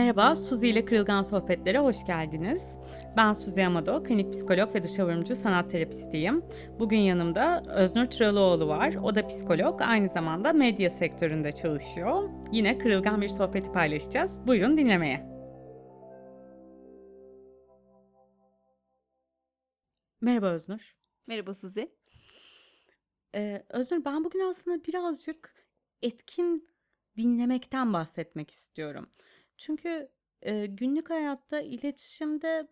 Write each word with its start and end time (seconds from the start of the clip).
Merhaba, 0.00 0.36
Suzi 0.36 0.68
ile 0.68 0.84
Kırılgan 0.84 1.22
Sohbetlere 1.22 1.78
hoş 1.78 2.04
geldiniz. 2.06 2.78
Ben 3.16 3.32
Suzi 3.32 3.64
Amado, 3.66 4.02
klinik 4.02 4.32
psikolog 4.32 4.74
ve 4.74 4.82
dışavurumcu 4.82 5.36
sanat 5.36 5.70
terapistiyim. 5.70 6.44
Bugün 6.78 6.98
yanımda 6.98 7.62
Öznur 7.74 8.04
Tralıoğlu 8.04 8.68
var. 8.68 8.94
O 8.94 9.14
da 9.14 9.26
psikolog, 9.26 9.80
aynı 9.82 10.08
zamanda 10.08 10.52
medya 10.52 10.90
sektöründe 10.90 11.52
çalışıyor. 11.52 12.30
Yine 12.52 12.78
kırılgan 12.78 13.20
bir 13.20 13.28
sohbeti 13.28 13.72
paylaşacağız. 13.72 14.46
Buyurun 14.46 14.76
dinlemeye. 14.76 15.26
Merhaba 20.20 20.46
Öznur. 20.46 20.96
Merhaba 21.26 21.54
Suzi. 21.54 21.92
Ee, 23.34 23.64
Öznur 23.68 24.04
ben 24.04 24.24
bugün 24.24 24.40
aslında 24.40 24.84
birazcık 24.84 25.54
etkin 26.02 26.70
dinlemekten 27.16 27.92
bahsetmek 27.92 28.50
istiyorum. 28.50 29.08
Çünkü 29.60 30.08
e, 30.42 30.66
günlük 30.66 31.10
hayatta 31.10 31.60
iletişimde 31.60 32.68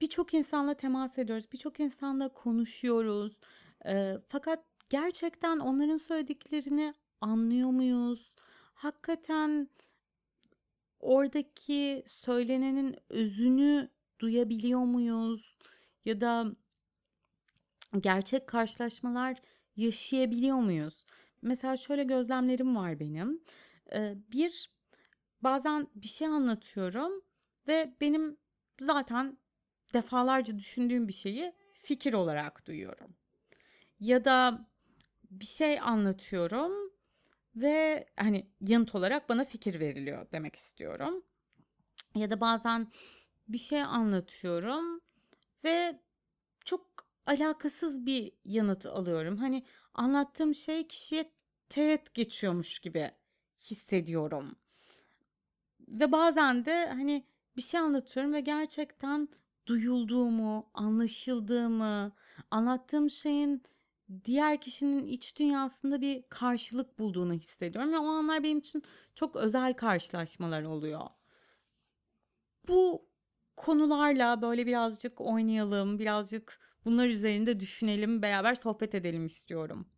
birçok 0.00 0.34
insanla 0.34 0.74
temas 0.74 1.18
ediyoruz, 1.18 1.52
birçok 1.52 1.80
insanla 1.80 2.28
konuşuyoruz. 2.28 3.40
E, 3.86 4.14
fakat 4.28 4.64
gerçekten 4.90 5.58
onların 5.58 5.96
söylediklerini 5.96 6.94
anlıyor 7.20 7.70
muyuz? 7.70 8.34
Hakikaten 8.74 9.68
oradaki 11.00 12.02
söylenenin 12.06 12.96
özünü 13.08 13.88
duyabiliyor 14.20 14.80
muyuz? 14.80 15.56
Ya 16.04 16.20
da 16.20 16.46
gerçek 18.00 18.46
karşılaşmalar 18.46 19.36
yaşayabiliyor 19.76 20.56
muyuz? 20.56 21.04
Mesela 21.42 21.76
şöyle 21.76 22.02
gözlemlerim 22.02 22.76
var 22.76 23.00
benim. 23.00 23.42
Bir 24.32 24.77
bazen 25.42 25.88
bir 25.94 26.08
şey 26.08 26.26
anlatıyorum 26.26 27.22
ve 27.68 27.94
benim 28.00 28.36
zaten 28.80 29.38
defalarca 29.94 30.58
düşündüğüm 30.58 31.08
bir 31.08 31.12
şeyi 31.12 31.52
fikir 31.74 32.12
olarak 32.12 32.66
duyuyorum. 32.66 33.16
Ya 34.00 34.24
da 34.24 34.66
bir 35.30 35.46
şey 35.46 35.80
anlatıyorum 35.80 36.72
ve 37.56 38.06
hani 38.16 38.50
yanıt 38.60 38.94
olarak 38.94 39.28
bana 39.28 39.44
fikir 39.44 39.80
veriliyor 39.80 40.26
demek 40.32 40.56
istiyorum. 40.56 41.24
Ya 42.14 42.30
da 42.30 42.40
bazen 42.40 42.92
bir 43.48 43.58
şey 43.58 43.82
anlatıyorum 43.82 45.00
ve 45.64 46.00
çok 46.64 47.08
alakasız 47.26 48.06
bir 48.06 48.32
yanıt 48.44 48.86
alıyorum. 48.86 49.36
Hani 49.36 49.64
anlattığım 49.94 50.54
şey 50.54 50.88
kişiye 50.88 51.32
teğet 51.68 52.14
geçiyormuş 52.14 52.78
gibi 52.78 53.10
hissediyorum 53.60 54.56
ve 55.90 56.12
bazen 56.12 56.64
de 56.64 56.86
hani 56.88 57.24
bir 57.56 57.62
şey 57.62 57.80
anlatıyorum 57.80 58.32
ve 58.32 58.40
gerçekten 58.40 59.28
duyulduğumu, 59.66 60.70
anlaşıldığımı, 60.74 62.12
anlattığım 62.50 63.10
şeyin 63.10 63.62
diğer 64.24 64.60
kişinin 64.60 65.06
iç 65.06 65.36
dünyasında 65.38 66.00
bir 66.00 66.22
karşılık 66.28 66.98
bulduğunu 66.98 67.32
hissediyorum 67.32 67.92
ve 67.92 67.98
o 67.98 68.06
anlar 68.06 68.42
benim 68.42 68.58
için 68.58 68.82
çok 69.14 69.36
özel 69.36 69.74
karşılaşmalar 69.74 70.62
oluyor. 70.62 71.00
Bu 72.68 73.08
konularla 73.56 74.42
böyle 74.42 74.66
birazcık 74.66 75.20
oynayalım, 75.20 75.98
birazcık 75.98 76.60
bunlar 76.84 77.06
üzerinde 77.08 77.60
düşünelim, 77.60 78.22
beraber 78.22 78.54
sohbet 78.54 78.94
edelim 78.94 79.26
istiyorum. 79.26 79.88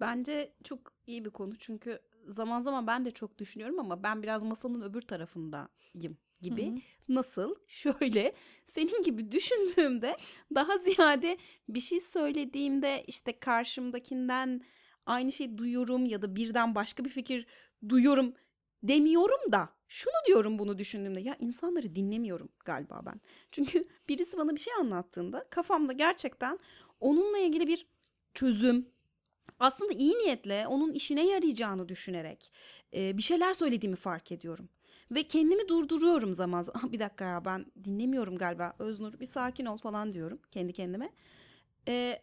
Bence 0.00 0.54
çok 0.64 0.92
iyi 1.06 1.24
bir 1.24 1.30
konu 1.30 1.56
çünkü 1.58 2.00
zaman 2.28 2.60
zaman 2.60 2.86
ben 2.86 3.04
de 3.04 3.10
çok 3.10 3.38
düşünüyorum 3.38 3.78
ama 3.78 4.02
ben 4.02 4.22
biraz 4.22 4.42
masanın 4.42 4.82
öbür 4.82 5.02
tarafındayım 5.02 6.18
gibi. 6.40 6.66
Hı-hı. 6.66 6.78
Nasıl? 7.08 7.54
Şöyle 7.66 8.32
senin 8.66 9.02
gibi 9.02 9.32
düşündüğümde 9.32 10.16
daha 10.54 10.78
ziyade 10.78 11.38
bir 11.68 11.80
şey 11.80 12.00
söylediğimde 12.00 13.04
işte 13.06 13.38
karşımdakinden 13.38 14.60
aynı 15.06 15.32
şeyi 15.32 15.58
duyuyorum 15.58 16.06
ya 16.06 16.22
da 16.22 16.36
birden 16.36 16.74
başka 16.74 17.04
bir 17.04 17.10
fikir 17.10 17.46
duyuyorum 17.88 18.34
demiyorum 18.82 19.52
da 19.52 19.68
şunu 19.88 20.14
diyorum 20.26 20.58
bunu 20.58 20.78
düşündüğümde 20.78 21.20
ya 21.20 21.36
insanları 21.38 21.94
dinlemiyorum 21.94 22.48
galiba 22.64 23.02
ben. 23.06 23.20
Çünkü 23.50 23.88
birisi 24.08 24.36
bana 24.38 24.54
bir 24.54 24.60
şey 24.60 24.74
anlattığında 24.74 25.46
kafamda 25.50 25.92
gerçekten 25.92 26.58
onunla 27.00 27.38
ilgili 27.38 27.68
bir 27.68 27.86
çözüm 28.34 28.93
aslında 29.58 29.92
iyi 29.92 30.14
niyetle 30.18 30.66
onun 30.66 30.92
işine 30.92 31.26
yarayacağını 31.26 31.88
düşünerek 31.88 32.52
e, 32.94 33.16
bir 33.16 33.22
şeyler 33.22 33.54
söylediğimi 33.54 33.96
fark 33.96 34.32
ediyorum. 34.32 34.68
Ve 35.10 35.22
kendimi 35.22 35.68
durduruyorum 35.68 36.34
zaman 36.34 36.62
zaman. 36.62 36.92
Bir 36.92 37.00
dakika 37.00 37.24
ya 37.24 37.44
ben 37.44 37.66
dinlemiyorum 37.84 38.38
galiba. 38.38 38.72
Öznur 38.78 39.20
bir 39.20 39.26
sakin 39.26 39.66
ol 39.66 39.76
falan 39.76 40.12
diyorum 40.12 40.38
kendi 40.50 40.72
kendime. 40.72 41.10
E, 41.88 42.22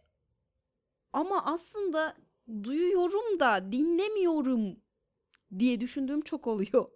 ama 1.13 1.45
aslında 1.45 2.15
duyuyorum 2.63 3.39
da 3.39 3.71
dinlemiyorum 3.71 4.79
diye 5.59 5.81
düşündüğüm 5.81 6.21
çok 6.21 6.47
oluyor. 6.47 6.87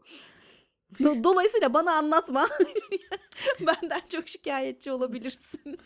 Dolayısıyla 1.00 1.74
bana 1.74 1.94
anlatma. 1.94 2.48
Benden 3.60 4.02
çok 4.10 4.28
şikayetçi 4.28 4.92
olabilirsin. 4.92 5.80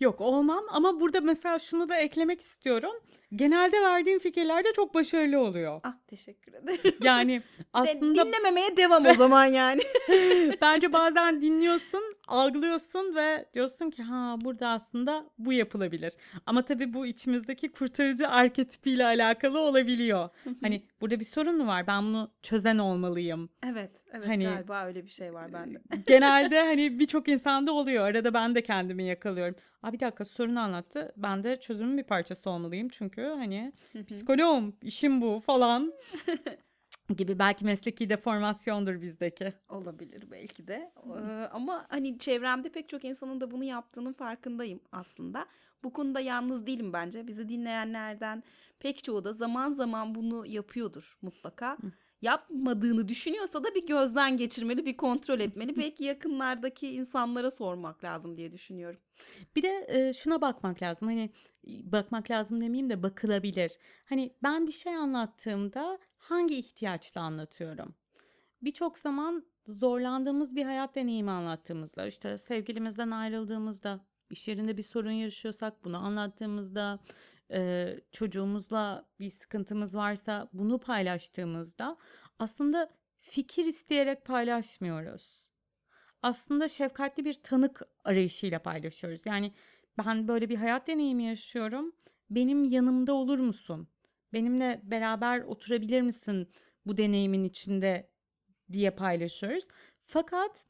Yok 0.00 0.20
olmam 0.20 0.64
ama 0.70 1.00
burada 1.00 1.20
mesela 1.20 1.58
şunu 1.58 1.88
da 1.88 1.96
eklemek 1.96 2.40
istiyorum. 2.40 2.92
Genelde 3.36 3.82
verdiğim 3.82 4.18
fikirler 4.18 4.64
de 4.64 4.72
çok 4.72 4.94
başarılı 4.94 5.40
oluyor. 5.40 5.80
Ah 5.84 5.94
teşekkür 6.06 6.54
ederim. 6.54 6.96
Yani 7.02 7.42
aslında... 7.72 8.26
Dinlememeye 8.26 8.76
devam 8.76 9.06
o 9.06 9.14
zaman 9.14 9.44
yani. 9.44 9.82
Bence 10.60 10.92
bazen 10.92 11.40
dinliyorsun, 11.40 12.02
algılıyorsun 12.28 13.14
ve 13.14 13.48
diyorsun 13.54 13.90
ki 13.90 14.02
ha 14.02 14.36
burada 14.40 14.68
aslında 14.68 15.24
bu 15.38 15.52
yapılabilir. 15.52 16.12
Ama 16.46 16.64
tabii 16.64 16.92
bu 16.94 17.06
içimizdeki 17.06 17.72
kurtarıcı 17.72 18.28
arketipiyle 18.28 19.04
alakalı 19.04 19.60
olabiliyor. 19.60 20.28
hani 20.60 20.82
burada 21.00 21.20
bir 21.20 21.24
sorun 21.24 21.58
mu 21.58 21.66
var? 21.66 21.86
Ben 21.86 22.02
bunu 22.02 22.30
çözen 22.42 22.78
olmalıyım. 22.78 23.48
Evet, 23.66 23.90
evet 24.12 24.28
hani, 24.28 24.44
galiba 24.44 24.86
öyle 24.86 25.04
bir 25.04 25.10
şey 25.10 25.34
var 25.34 25.52
bende. 25.52 25.78
genelde 26.06 26.62
hani 26.62 26.98
birçok 26.98 27.28
insanda 27.28 27.72
oluyor. 27.72 28.04
Arada 28.04 28.34
ben 28.34 28.54
de 28.54 28.62
kendimi 28.62 29.04
yakalıyorum. 29.04 29.54
Aa 29.82 29.92
bir 29.92 30.00
dakika 30.00 30.24
sorunu 30.24 30.60
anlattı. 30.60 31.12
Ben 31.16 31.44
de 31.44 31.60
çözümün 31.60 31.98
bir 31.98 32.02
parçası 32.02 32.50
olmalıyım. 32.50 32.88
Çünkü 32.88 33.22
hani 33.22 33.72
psikoloğum, 34.06 34.76
işim 34.82 35.20
bu 35.20 35.42
falan. 35.46 35.92
gibi 37.16 37.38
belki 37.38 37.64
mesleki 37.64 38.10
deformasyondur 38.10 39.00
bizdeki. 39.00 39.52
Olabilir 39.68 40.30
belki 40.30 40.68
de. 40.68 40.92
Ee, 41.06 41.48
ama 41.52 41.86
hani 41.88 42.18
çevremde 42.18 42.68
pek 42.68 42.88
çok 42.88 43.04
insanın 43.04 43.40
da 43.40 43.50
bunu 43.50 43.64
yaptığının 43.64 44.12
farkındayım 44.12 44.80
aslında. 44.92 45.46
Bu 45.84 45.92
konuda 45.92 46.20
yalnız 46.20 46.66
değilim 46.66 46.92
bence. 46.92 47.26
Bizi 47.26 47.48
dinleyenlerden 47.48 48.42
pek 48.80 49.04
çoğu 49.04 49.24
da 49.24 49.32
zaman 49.32 49.72
zaman 49.72 50.14
bunu 50.14 50.46
yapıyordur 50.46 51.18
mutlaka. 51.22 51.72
Hı 51.72 51.92
yapmadığını 52.22 53.08
düşünüyorsa 53.08 53.64
da 53.64 53.74
bir 53.74 53.86
gözden 53.86 54.36
geçirmeli, 54.36 54.86
bir 54.86 54.96
kontrol 54.96 55.40
etmeli. 55.40 55.76
Belki 55.76 56.04
yakınlardaki 56.04 56.88
insanlara 56.88 57.50
sormak 57.50 58.04
lazım 58.04 58.36
diye 58.36 58.52
düşünüyorum. 58.52 59.00
Bir 59.56 59.62
de 59.62 59.86
e, 59.88 60.12
şuna 60.12 60.40
bakmak 60.40 60.82
lazım. 60.82 61.08
Hani 61.08 61.30
bakmak 61.66 62.30
lazım 62.30 62.60
demeyeyim 62.60 62.90
de 62.90 63.02
bakılabilir. 63.02 63.72
Hani 64.04 64.34
ben 64.42 64.66
bir 64.66 64.72
şey 64.72 64.94
anlattığımda 64.94 65.98
hangi 66.18 66.58
ihtiyaçla 66.58 67.20
anlatıyorum? 67.20 67.94
Birçok 68.62 68.98
zaman 68.98 69.46
zorlandığımız 69.66 70.56
bir 70.56 70.64
hayat 70.64 70.94
deneyimi 70.94 71.30
anlattığımızda, 71.30 72.06
işte 72.06 72.38
sevgilimizden 72.38 73.10
ayrıldığımızda, 73.10 74.00
iş 74.30 74.48
yerinde 74.48 74.76
bir 74.76 74.82
sorun 74.82 75.10
yaşıyorsak 75.10 75.84
bunu 75.84 75.96
anlattığımızda, 75.96 76.98
çocuğumuzla 78.12 79.06
bir 79.20 79.30
sıkıntımız 79.30 79.96
varsa 79.96 80.48
bunu 80.52 80.78
paylaştığımızda 80.78 81.96
aslında 82.38 82.90
fikir 83.20 83.64
isteyerek 83.64 84.24
paylaşmıyoruz. 84.24 85.42
Aslında 86.22 86.68
şefkatli 86.68 87.24
bir 87.24 87.34
tanık 87.34 87.82
arayışıyla 88.04 88.58
paylaşıyoruz. 88.58 89.26
Yani 89.26 89.52
ben 89.98 90.28
böyle 90.28 90.48
bir 90.48 90.56
hayat 90.56 90.86
deneyimi 90.86 91.24
yaşıyorum. 91.24 91.92
Benim 92.30 92.64
yanımda 92.64 93.12
olur 93.12 93.38
musun? 93.38 93.88
Benimle 94.32 94.80
beraber 94.84 95.40
oturabilir 95.40 96.00
misin 96.00 96.48
bu 96.86 96.96
deneyimin 96.96 97.44
içinde 97.44 98.10
diye 98.72 98.90
paylaşıyoruz. 98.90 99.66
Fakat 100.06 100.64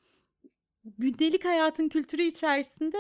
gündelik 0.85 1.45
hayatın 1.45 1.89
kültürü 1.89 2.23
içerisinde 2.23 2.99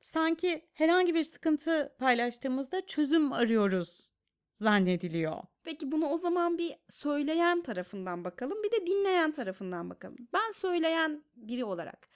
sanki 0.00 0.68
herhangi 0.74 1.14
bir 1.14 1.24
sıkıntı 1.24 1.96
paylaştığımızda 1.98 2.86
çözüm 2.86 3.32
arıyoruz 3.32 4.12
zannediliyor. 4.54 5.42
Peki 5.64 5.92
bunu 5.92 6.08
o 6.08 6.16
zaman 6.16 6.58
bir 6.58 6.76
söyleyen 6.88 7.62
tarafından 7.62 8.24
bakalım 8.24 8.62
bir 8.62 8.72
de 8.72 8.86
dinleyen 8.86 9.32
tarafından 9.32 9.90
bakalım. 9.90 10.16
Ben 10.32 10.52
söyleyen 10.52 11.24
biri 11.36 11.64
olarak 11.64 12.08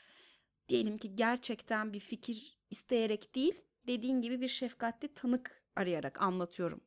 diyelim 0.68 0.98
ki 0.98 1.16
gerçekten 1.16 1.92
bir 1.92 2.00
fikir 2.00 2.58
isteyerek 2.70 3.34
değil 3.34 3.62
dediğin 3.86 4.20
gibi 4.20 4.40
bir 4.40 4.48
şefkatli 4.48 5.08
tanık 5.08 5.62
arayarak 5.76 6.22
anlatıyorum. 6.22 6.80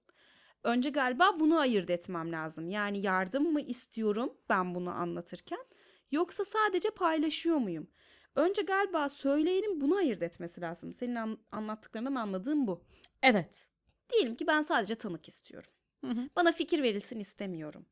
Önce 0.66 0.90
galiba 0.90 1.40
bunu 1.40 1.60
ayırt 1.60 1.90
etmem 1.90 2.32
lazım. 2.32 2.70
Yani 2.70 3.02
yardım 3.02 3.54
mı 3.54 3.62
istiyorum 3.62 4.34
ben 4.50 4.76
bunu 4.76 4.90
anlatırken 4.90 5.66
yoksa 6.12 6.46
sadece 6.46 6.90
paylaşıyor 6.90 7.58
muyum? 7.58 7.88
Önce 8.36 8.62
galiba 8.62 9.10
söyleyenin 9.10 9.82
bunu 9.82 9.96
ayırt 9.96 10.22
etmesi 10.22 10.62
lazım. 10.62 10.94
Senin 10.94 11.16
an- 11.16 11.38
anlattıklarından 11.52 12.16
anladığım 12.16 12.68
bu. 12.68 12.84
Evet. 13.24 13.68
Diyelim 14.14 14.36
ki 14.36 14.48
ben 14.48 14.62
sadece 14.64 14.96
tanık 14.96 15.28
istiyorum. 15.28 15.70
Hı 16.06 16.12
hı. 16.12 16.30
Bana 16.36 16.52
fikir 16.52 16.84
verilsin 16.84 17.20
istemiyorum. 17.20 17.86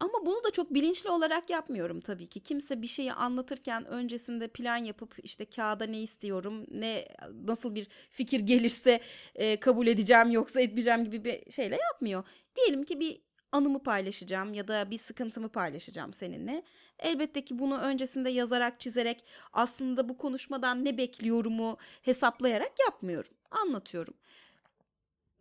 Ama 0.00 0.26
bunu 0.26 0.44
da 0.44 0.50
çok 0.50 0.74
bilinçli 0.74 1.10
olarak 1.10 1.50
yapmıyorum 1.50 2.00
tabii 2.00 2.26
ki. 2.26 2.40
Kimse 2.40 2.82
bir 2.82 2.86
şeyi 2.86 3.12
anlatırken 3.12 3.86
öncesinde 3.86 4.48
plan 4.48 4.76
yapıp 4.76 5.14
işte 5.22 5.44
kağıda 5.44 5.86
ne 5.86 6.02
istiyorum, 6.02 6.66
ne 6.70 7.08
nasıl 7.44 7.74
bir 7.74 7.88
fikir 8.10 8.40
gelirse 8.40 9.00
e, 9.34 9.60
kabul 9.60 9.86
edeceğim 9.86 10.30
yoksa 10.30 10.60
etmeyeceğim 10.60 11.04
gibi 11.04 11.24
bir 11.24 11.52
şeyle 11.52 11.76
yapmıyor. 11.76 12.24
Diyelim 12.56 12.84
ki 12.84 13.00
bir 13.00 13.20
anımı 13.52 13.82
paylaşacağım 13.82 14.54
ya 14.54 14.68
da 14.68 14.90
bir 14.90 14.98
sıkıntımı 14.98 15.48
paylaşacağım 15.48 16.12
seninle. 16.12 16.62
Elbette 16.98 17.44
ki 17.44 17.58
bunu 17.58 17.78
öncesinde 17.78 18.30
yazarak, 18.30 18.80
çizerek 18.80 19.24
aslında 19.52 20.08
bu 20.08 20.16
konuşmadan 20.16 20.84
ne 20.84 20.98
bekliyorumu 20.98 21.76
hesaplayarak 22.02 22.72
yapmıyorum. 22.80 23.32
Anlatıyorum. 23.50 24.14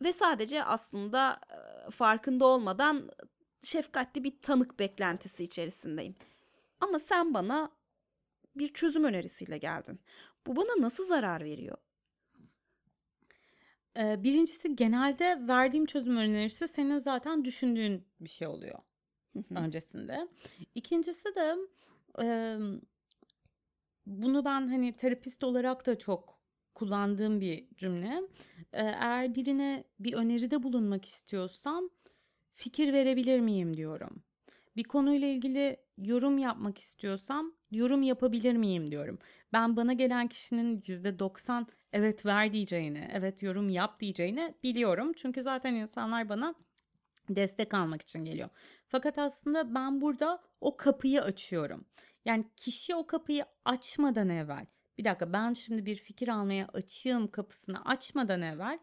Ve 0.04 0.14
sadece 0.14 0.64
aslında 0.64 1.40
e, 1.88 1.92
farkında 1.92 2.46
olmadan 2.46 3.10
şefkatli 3.62 4.24
bir 4.24 4.42
tanık 4.42 4.80
beklentisi 4.80 5.44
içerisindeyim. 5.44 6.16
Ama 6.80 7.00
sen 7.00 7.34
bana 7.34 7.72
bir 8.56 8.74
çözüm 8.74 9.04
önerisiyle 9.04 9.58
geldin. 9.58 10.00
Bu 10.48 10.56
bana 10.56 10.82
nasıl 10.82 11.06
zarar 11.06 11.44
veriyor? 11.44 11.78
Ee, 13.98 14.24
birincisi 14.24 14.76
genelde 14.76 15.48
verdiğim 15.48 15.86
çözüm 15.86 16.18
önerisi 16.18 16.68
senin 16.68 16.98
zaten 16.98 17.46
düşündüğün 17.46 18.06
bir 18.20 18.30
şey 18.30 18.48
oluyor 18.48 18.80
öncesinde. 19.56 20.28
İkincisi 20.76 21.36
de 21.36 21.56
e, 22.22 22.58
bunu 24.06 24.46
ben 24.46 24.68
hani 24.68 24.96
terapist 24.96 25.44
olarak 25.44 25.86
da 25.86 25.98
çok 25.98 26.40
kullandığım 26.74 27.42
bir 27.42 27.68
cümle. 27.78 28.22
Eğer 28.74 29.36
birine 29.36 29.84
bir 30.00 30.14
öneride 30.14 30.64
bulunmak 30.64 31.06
istiyorsam 31.06 31.90
fikir 32.60 32.94
verebilir 32.94 33.40
miyim 33.40 33.78
diyorum. 33.78 34.24
Bir 34.76 34.84
konuyla 34.84 35.28
ilgili 35.28 35.78
yorum 35.98 36.38
yapmak 36.38 36.78
istiyorsam 36.78 37.54
yorum 37.72 38.04
yapabilir 38.04 38.54
miyim 38.54 38.92
diyorum. 38.92 39.20
Ben 39.54 39.76
bana 39.76 39.94
gelen 39.94 40.28
kişinin 40.28 40.82
%90 40.82 41.68
evet 41.94 42.26
ver 42.26 42.54
diyeceğini, 42.54 43.10
evet 43.14 43.44
yorum 43.44 43.70
yap 43.70 44.00
diyeceğini 44.00 44.54
biliyorum. 44.64 45.14
Çünkü 45.14 45.42
zaten 45.42 45.76
insanlar 45.76 46.30
bana 46.30 46.56
destek 47.30 47.74
almak 47.74 48.02
için 48.02 48.26
geliyor. 48.26 48.50
Fakat 48.88 49.18
aslında 49.18 49.76
ben 49.76 50.02
burada 50.02 50.42
o 50.62 50.78
kapıyı 50.78 51.22
açıyorum. 51.22 51.86
Yani 52.26 52.46
kişi 52.56 52.96
o 52.96 53.08
kapıyı 53.08 53.46
açmadan 53.66 54.30
evvel 54.30 54.66
bir 54.98 55.06
dakika 55.06 55.34
ben 55.34 55.54
şimdi 55.54 55.86
bir 55.86 55.96
fikir 55.96 56.28
almaya 56.28 56.68
açığım 56.74 57.32
kapısını 57.32 57.86
açmadan 57.86 58.42
evvel 58.42 58.80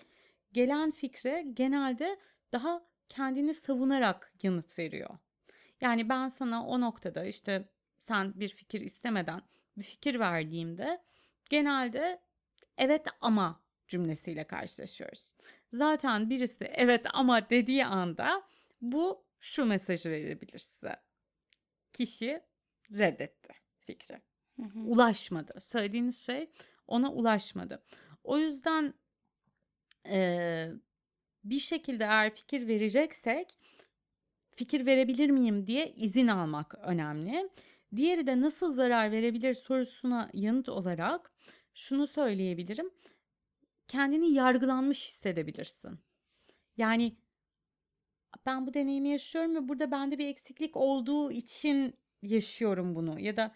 gelen 0.52 0.90
fikre 0.90 1.44
genelde 1.52 2.18
daha 2.52 2.95
kendini 3.08 3.54
savunarak 3.54 4.32
yanıt 4.42 4.78
veriyor. 4.78 5.18
Yani 5.80 6.08
ben 6.08 6.28
sana 6.28 6.66
o 6.66 6.80
noktada 6.80 7.24
işte 7.24 7.68
sen 7.98 8.40
bir 8.40 8.48
fikir 8.48 8.80
istemeden 8.80 9.42
bir 9.76 9.82
fikir 9.82 10.20
verdiğimde 10.20 11.02
genelde 11.50 12.22
evet 12.78 13.06
ama 13.20 13.60
cümlesiyle 13.88 14.44
karşılaşıyoruz. 14.44 15.34
Zaten 15.72 16.30
birisi 16.30 16.64
evet 16.64 17.06
ama 17.12 17.50
dediği 17.50 17.86
anda 17.86 18.42
bu 18.80 19.24
şu 19.40 19.64
mesajı 19.64 20.10
verebilir 20.10 20.58
size. 20.58 20.96
Kişi 21.92 22.40
reddetti 22.90 23.52
fikri. 23.78 24.22
Ulaşmadı. 24.74 25.60
Söylediğiniz 25.60 26.18
şey 26.18 26.50
ona 26.86 27.12
ulaşmadı. 27.12 27.82
O 28.24 28.38
yüzden 28.38 28.94
e, 30.08 30.68
bir 31.50 31.60
şekilde 31.60 32.04
eğer 32.04 32.34
fikir 32.34 32.68
vereceksek 32.68 33.58
fikir 34.56 34.86
verebilir 34.86 35.30
miyim 35.30 35.66
diye 35.66 35.92
izin 35.92 36.26
almak 36.26 36.74
önemli. 36.82 37.50
Diğeri 37.96 38.26
de 38.26 38.40
nasıl 38.40 38.72
zarar 38.72 39.12
verebilir 39.12 39.54
sorusuna 39.54 40.30
yanıt 40.34 40.68
olarak 40.68 41.32
şunu 41.74 42.06
söyleyebilirim. 42.06 42.90
Kendini 43.88 44.32
yargılanmış 44.32 45.06
hissedebilirsin. 45.06 45.98
Yani 46.76 47.16
ben 48.46 48.66
bu 48.66 48.74
deneyimi 48.74 49.08
yaşıyorum 49.08 49.54
ve 49.54 49.68
burada 49.68 49.90
bende 49.90 50.18
bir 50.18 50.28
eksiklik 50.28 50.76
olduğu 50.76 51.32
için 51.32 51.94
yaşıyorum 52.22 52.94
bunu 52.94 53.20
ya 53.20 53.36
da 53.36 53.54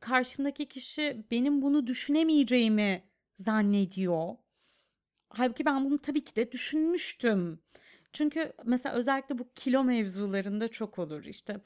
karşımdaki 0.00 0.68
kişi 0.68 1.24
benim 1.30 1.62
bunu 1.62 1.86
düşünemeyeceğimi 1.86 3.02
zannediyor. 3.34 4.36
Halbuki 5.30 5.64
ben 5.64 5.84
bunu 5.84 5.98
tabii 5.98 6.24
ki 6.24 6.36
de 6.36 6.52
düşünmüştüm. 6.52 7.60
Çünkü 8.12 8.52
mesela 8.64 8.94
özellikle 8.94 9.38
bu 9.38 9.48
kilo 9.54 9.84
mevzularında 9.84 10.68
çok 10.68 10.98
olur. 10.98 11.24
İşte 11.24 11.60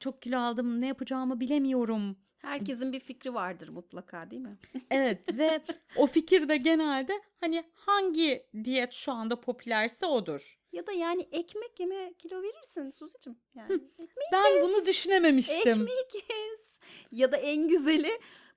çok 0.00 0.22
kilo 0.22 0.38
aldım 0.38 0.80
ne 0.80 0.86
yapacağımı 0.86 1.40
bilemiyorum. 1.40 2.16
Herkesin 2.38 2.92
bir 2.92 3.00
fikri 3.00 3.34
vardır 3.34 3.68
mutlaka 3.68 4.30
değil 4.30 4.42
mi? 4.42 4.58
Evet 4.90 5.38
ve 5.38 5.60
o 5.96 6.06
fikir 6.06 6.48
de 6.48 6.56
genelde 6.56 7.12
hani 7.40 7.64
hangi 7.74 8.46
diyet 8.64 8.92
şu 8.92 9.12
anda 9.12 9.40
popülerse 9.40 10.06
odur. 10.06 10.58
Ya 10.72 10.86
da 10.86 10.92
yani 10.92 11.28
ekmek 11.32 11.80
yeme 11.80 12.14
kilo 12.18 12.42
verirsin 12.42 12.90
Suzi'cim. 12.90 13.36
Yani 13.54 13.72
ekmeği 13.74 14.28
Ben 14.32 14.54
kes, 14.54 14.62
bunu 14.62 14.86
düşünememiştim. 14.86 15.82
Ekmeği 15.82 16.06
kes. 16.12 16.78
Ya 17.12 17.32
da 17.32 17.36
en 17.36 17.68
güzeli 17.68 18.10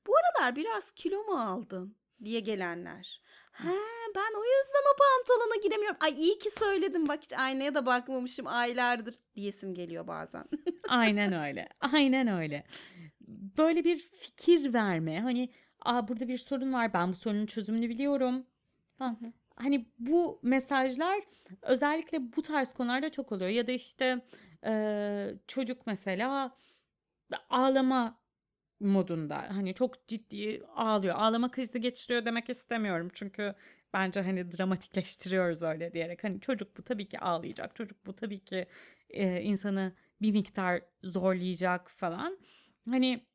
bu 0.08 0.12
aralar 0.18 0.56
biraz 0.56 0.92
kilo 0.92 1.24
mu 1.24 1.40
aldın 1.40 1.96
diye 2.24 2.40
gelenler. 2.40 3.21
He 3.52 3.78
ben 4.16 4.34
o 4.40 4.44
yüzden 4.44 4.84
o 4.94 4.98
pantolona 4.98 5.56
giremiyorum. 5.64 5.98
Ay 6.00 6.14
iyi 6.22 6.40
ki 6.40 6.50
söyledim 6.52 7.08
bak 7.08 7.24
hiç 7.24 7.34
aynaya 7.34 7.76
da 7.76 7.86
bakmamışım 7.86 8.48
aylardır 8.48 9.16
diyesim 9.36 9.74
geliyor 9.74 10.08
bazen. 10.08 10.46
Aynen 10.88 11.34
öyle. 11.34 11.70
Aynen 11.94 12.28
öyle. 12.28 12.64
Böyle 13.58 13.84
bir 13.84 13.98
fikir 13.98 14.74
verme. 14.74 15.20
Hani 15.20 15.50
Aa, 15.82 16.08
burada 16.08 16.28
bir 16.28 16.38
sorun 16.38 16.74
var. 16.74 16.94
Ben 16.94 17.12
bu 17.12 17.16
sorunun 17.16 17.46
çözümünü 17.46 17.90
biliyorum. 17.90 18.46
Falan. 18.98 19.34
Hani 19.56 19.86
bu 20.00 20.40
mesajlar 20.44 21.20
özellikle 21.62 22.36
bu 22.36 22.42
tarz 22.42 22.74
konularda 22.74 23.12
çok 23.12 23.32
oluyor. 23.32 23.50
Ya 23.50 23.68
da 23.68 23.72
işte 23.72 24.22
e, 24.66 25.34
çocuk 25.48 25.88
mesela 25.88 26.52
ağlama 27.50 28.21
modunda 28.82 29.46
hani 29.50 29.74
çok 29.74 30.08
ciddi 30.08 30.64
ağlıyor. 30.76 31.16
Ağlama 31.16 31.52
krizi 31.52 31.82
geçiriyor 31.82 32.26
demek 32.26 32.50
istemiyorum. 32.50 33.10
Çünkü 33.14 33.56
bence 33.94 34.22
hani 34.22 34.52
dramatikleştiriyoruz 34.52 35.62
öyle 35.62 35.94
diyerek. 35.94 36.24
Hani 36.24 36.42
çocuk 36.42 36.78
bu 36.78 36.84
tabii 36.84 37.08
ki 37.08 37.20
ağlayacak. 37.20 37.76
Çocuk 37.76 38.06
bu 38.06 38.16
tabii 38.16 38.40
ki 38.40 38.66
e, 39.10 39.42
insanı 39.42 39.94
bir 40.22 40.32
miktar 40.32 40.82
zorlayacak 41.04 41.92
falan. 41.92 42.38
Hani 42.90 43.26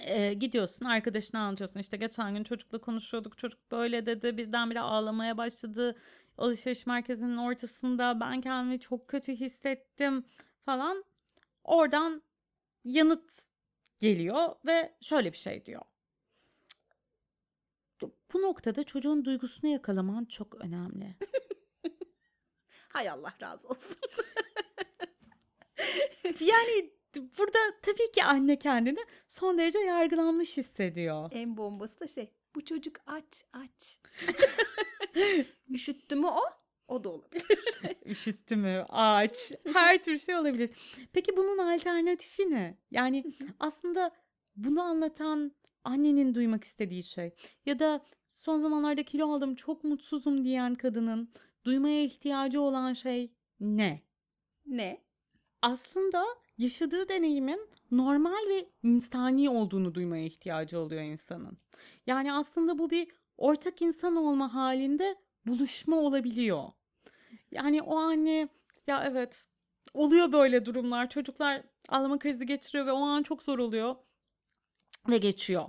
e, 0.00 0.34
gidiyorsun 0.34 0.84
arkadaşına 0.86 1.40
anlatıyorsun 1.40 1.80
işte 1.80 1.96
geçen 1.96 2.34
gün 2.34 2.44
çocukla 2.44 2.80
konuşuyorduk 2.80 3.38
çocuk 3.38 3.70
böyle 3.70 4.06
dedi 4.06 4.36
birdenbire 4.36 4.80
ağlamaya 4.80 5.36
başladı 5.36 5.96
alışveriş 6.38 6.86
merkezinin 6.86 7.36
ortasında 7.36 8.20
ben 8.20 8.40
kendimi 8.40 8.80
çok 8.80 9.08
kötü 9.08 9.32
hissettim 9.36 10.24
falan 10.64 11.04
oradan 11.64 12.22
yanıt 12.84 13.32
geliyor 14.04 14.56
ve 14.66 14.94
şöyle 15.00 15.32
bir 15.32 15.38
şey 15.38 15.66
diyor 15.66 15.82
bu 18.34 18.42
noktada 18.42 18.84
çocuğun 18.84 19.24
duygusunu 19.24 19.70
yakalaman 19.70 20.24
çok 20.24 20.54
önemli. 20.54 21.16
Hay 22.88 23.10
Allah 23.10 23.34
razı 23.42 23.68
olsun. 23.68 23.96
yani 26.40 26.90
burada 27.38 27.58
tabii 27.82 28.12
ki 28.12 28.24
anne 28.24 28.58
kendini 28.58 28.98
son 29.28 29.58
derece 29.58 29.78
yargılanmış 29.78 30.56
hissediyor. 30.56 31.30
En 31.32 31.56
bombası 31.56 32.00
da 32.00 32.06
şey 32.06 32.32
bu 32.54 32.64
çocuk 32.64 32.96
aç 33.06 33.44
aç. 33.52 33.98
Üşüttü 35.70 36.16
mü 36.16 36.26
o? 36.26 36.42
O 36.88 37.04
da 37.04 37.08
olabilir. 37.08 37.46
Üşüttü 38.06 38.56
mü? 38.56 38.86
Aç. 38.88 39.52
Her 39.72 40.02
tür 40.02 40.18
şey 40.18 40.36
olabilir. 40.36 40.70
Peki 41.12 41.36
bunun 41.36 41.58
alternatifi 41.58 42.50
ne? 42.50 42.78
Yani 42.90 43.24
aslında 43.60 44.10
bunu 44.56 44.82
anlatan 44.82 45.52
annenin 45.84 46.34
duymak 46.34 46.64
istediği 46.64 47.02
şey 47.02 47.34
ya 47.66 47.78
da 47.78 48.04
son 48.30 48.58
zamanlarda 48.58 49.02
kilo 49.02 49.32
aldım 49.32 49.54
çok 49.54 49.84
mutsuzum 49.84 50.44
diyen 50.44 50.74
kadının 50.74 51.32
duymaya 51.64 52.02
ihtiyacı 52.04 52.60
olan 52.60 52.92
şey 52.92 53.32
ne? 53.60 54.02
Ne? 54.66 55.04
Aslında 55.62 56.24
yaşadığı 56.58 57.08
deneyimin 57.08 57.60
normal 57.90 58.48
ve 58.48 58.68
insani 58.82 59.50
olduğunu 59.50 59.94
duymaya 59.94 60.24
ihtiyacı 60.24 60.80
oluyor 60.80 61.02
insanın. 61.02 61.58
Yani 62.06 62.32
aslında 62.32 62.78
bu 62.78 62.90
bir 62.90 63.08
ortak 63.38 63.82
insan 63.82 64.16
olma 64.16 64.54
halinde 64.54 65.16
buluşma 65.46 65.96
olabiliyor. 65.96 66.64
Yani 67.50 67.82
o 67.82 67.96
anne 67.96 68.48
ya 68.86 69.04
evet 69.04 69.46
oluyor 69.94 70.32
böyle 70.32 70.64
durumlar. 70.64 71.10
Çocuklar 71.10 71.62
ağlama 71.88 72.18
krizi 72.18 72.46
geçiriyor 72.46 72.86
ve 72.86 72.92
o 72.92 73.02
an 73.02 73.22
çok 73.22 73.42
zor 73.42 73.58
oluyor 73.58 73.96
ve 75.08 75.18
geçiyor. 75.18 75.68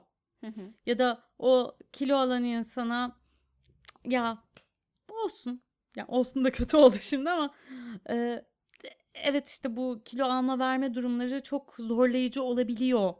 Ya 0.85 0.99
da 0.99 1.23
o 1.39 1.77
kilo 1.93 2.17
alan 2.17 2.43
insana 2.43 3.19
ya 4.05 4.43
olsun. 5.09 5.61
Ya 5.95 6.07
olsun 6.07 6.45
da 6.45 6.51
kötü 6.51 6.77
oldu 6.77 6.95
şimdi 7.01 7.29
ama 7.29 7.53
e, 8.09 8.45
evet 9.13 9.47
işte 9.47 9.77
bu 9.77 10.01
kilo 10.05 10.25
alma 10.25 10.59
verme 10.59 10.93
durumları 10.93 11.43
çok 11.43 11.75
zorlayıcı 11.79 12.43
olabiliyor 12.43 13.13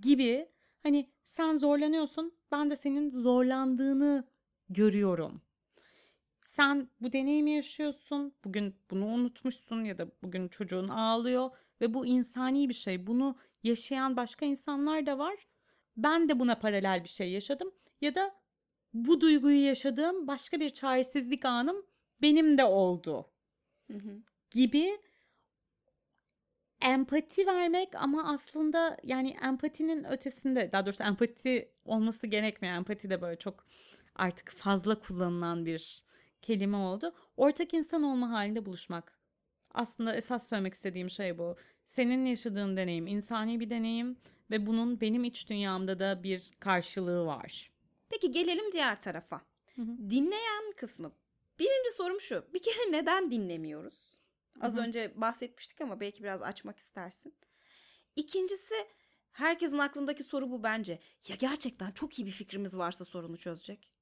gibi. 0.00 0.48
Hani 0.82 1.10
sen 1.24 1.56
zorlanıyorsun 1.56 2.34
ben 2.52 2.70
de 2.70 2.76
senin 2.76 3.10
zorlandığını 3.10 4.28
görüyorum. 4.68 5.42
Sen 6.58 6.88
bu 7.00 7.12
deneyimi 7.12 7.50
yaşıyorsun. 7.50 8.34
Bugün 8.44 8.76
bunu 8.90 9.06
unutmuşsun 9.06 9.84
ya 9.84 9.98
da 9.98 10.08
bugün 10.22 10.48
çocuğun 10.48 10.88
ağlıyor 10.88 11.50
ve 11.80 11.94
bu 11.94 12.06
insani 12.06 12.68
bir 12.68 12.74
şey. 12.74 13.06
Bunu 13.06 13.36
yaşayan 13.62 14.16
başka 14.16 14.46
insanlar 14.46 15.06
da 15.06 15.18
var. 15.18 15.46
Ben 15.96 16.28
de 16.28 16.40
buna 16.40 16.58
paralel 16.58 17.04
bir 17.04 17.08
şey 17.08 17.30
yaşadım 17.30 17.70
ya 18.00 18.14
da 18.14 18.34
bu 18.92 19.20
duyguyu 19.20 19.66
yaşadığım 19.66 20.26
başka 20.26 20.60
bir 20.60 20.70
çaresizlik 20.70 21.44
anım 21.44 21.86
benim 22.22 22.58
de 22.58 22.64
oldu. 22.64 23.30
Gibi 24.50 24.98
empati 26.82 27.46
vermek 27.46 27.94
ama 27.94 28.32
aslında 28.32 28.96
yani 29.02 29.36
empatinin 29.42 30.04
ötesinde 30.04 30.72
daha 30.72 30.86
doğrusu 30.86 31.02
empati 31.02 31.72
olması 31.84 32.26
gerekmiyor. 32.26 32.74
Empati 32.74 33.10
de 33.10 33.22
böyle 33.22 33.38
çok 33.38 33.66
artık 34.14 34.50
fazla 34.50 35.00
kullanılan 35.00 35.66
bir 35.66 36.07
kelime 36.42 36.76
oldu. 36.76 37.14
Ortak 37.36 37.74
insan 37.74 38.02
olma 38.02 38.30
halinde 38.30 38.66
buluşmak. 38.66 39.18
Aslında 39.74 40.16
esas 40.16 40.48
söylemek 40.48 40.74
istediğim 40.74 41.10
şey 41.10 41.38
bu. 41.38 41.56
Senin 41.84 42.24
yaşadığın 42.24 42.76
deneyim 42.76 43.06
insani 43.06 43.60
bir 43.60 43.70
deneyim 43.70 44.18
ve 44.50 44.66
bunun 44.66 45.00
benim 45.00 45.24
iç 45.24 45.48
dünyamda 45.48 45.98
da 45.98 46.22
bir 46.22 46.50
karşılığı 46.60 47.26
var. 47.26 47.72
Peki 48.08 48.30
gelelim 48.30 48.72
diğer 48.72 49.00
tarafa. 49.00 49.40
Hı 49.74 49.82
hı. 49.82 50.10
Dinleyen 50.10 50.72
kısmı. 50.76 51.12
Birinci 51.58 51.96
sorum 51.96 52.20
şu. 52.20 52.44
Bir 52.54 52.62
kere 52.62 52.92
neden 52.92 53.30
dinlemiyoruz? 53.30 54.16
Az 54.60 54.76
hı 54.76 54.80
hı. 54.80 54.84
önce 54.84 55.12
bahsetmiştik 55.16 55.80
ama 55.80 56.00
belki 56.00 56.22
biraz 56.22 56.42
açmak 56.42 56.78
istersin. 56.78 57.34
İkincisi 58.16 58.74
herkesin 59.32 59.78
aklındaki 59.78 60.22
soru 60.22 60.50
bu 60.50 60.62
bence. 60.62 60.98
Ya 61.28 61.36
gerçekten 61.36 61.90
çok 61.90 62.18
iyi 62.18 62.26
bir 62.26 62.30
fikrimiz 62.30 62.76
varsa 62.78 63.04
sorunu 63.04 63.36
çözecek. 63.36 63.92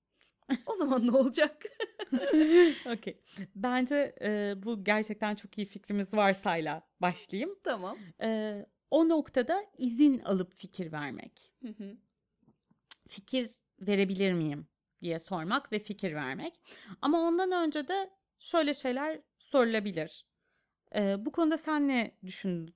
O 0.67 0.75
zaman 0.75 1.07
ne 1.07 1.11
olacak? 1.11 1.63
Okey. 2.87 3.21
Bence 3.55 4.15
e, 4.23 4.55
bu 4.63 4.85
gerçekten 4.85 5.35
çok 5.35 5.59
iyi 5.59 5.67
fikrimiz 5.67 6.15
varsayla 6.15 6.83
başlayayım. 7.01 7.59
Tamam. 7.65 7.99
E, 8.23 8.67
o 8.91 9.09
noktada 9.09 9.65
izin 9.79 10.19
alıp 10.19 10.55
fikir 10.55 10.93
vermek. 10.93 11.53
Fikir 13.09 13.51
verebilir 13.81 14.33
miyim 14.33 14.67
diye 15.03 15.19
sormak 15.19 15.73
ve 15.73 15.79
fikir 15.79 16.15
vermek. 16.15 16.61
Ama 17.03 17.21
ondan 17.21 17.53
önce 17.53 17.89
de 17.89 18.11
şöyle 18.39 18.75
şeyler 18.75 19.21
sorulabilir. 19.39 20.27
E, 20.95 21.25
bu 21.25 21.33
konuda 21.33 21.59
sen 21.59 21.89
ne 21.89 22.17
düşündün? 22.25 22.75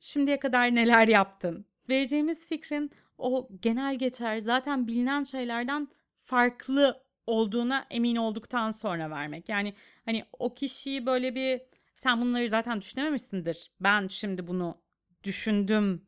Şimdiye 0.00 0.38
kadar 0.38 0.74
neler 0.74 1.08
yaptın? 1.08 1.66
Vereceğimiz 1.88 2.48
fikrin 2.48 2.90
o 3.18 3.48
genel 3.62 3.98
geçer 3.98 4.38
zaten 4.38 4.86
bilinen 4.86 5.24
şeylerden 5.24 5.88
farklı 6.22 7.05
olduğuna 7.26 7.86
emin 7.90 8.16
olduktan 8.16 8.70
sonra 8.70 9.10
vermek. 9.10 9.48
Yani 9.48 9.74
hani 10.04 10.24
o 10.38 10.54
kişiyi 10.54 11.06
böyle 11.06 11.34
bir 11.34 11.60
sen 11.96 12.20
bunları 12.20 12.48
zaten 12.48 12.80
düşünememişsindir. 12.80 13.70
Ben 13.80 14.08
şimdi 14.08 14.46
bunu 14.46 14.78
düşündüm 15.24 16.06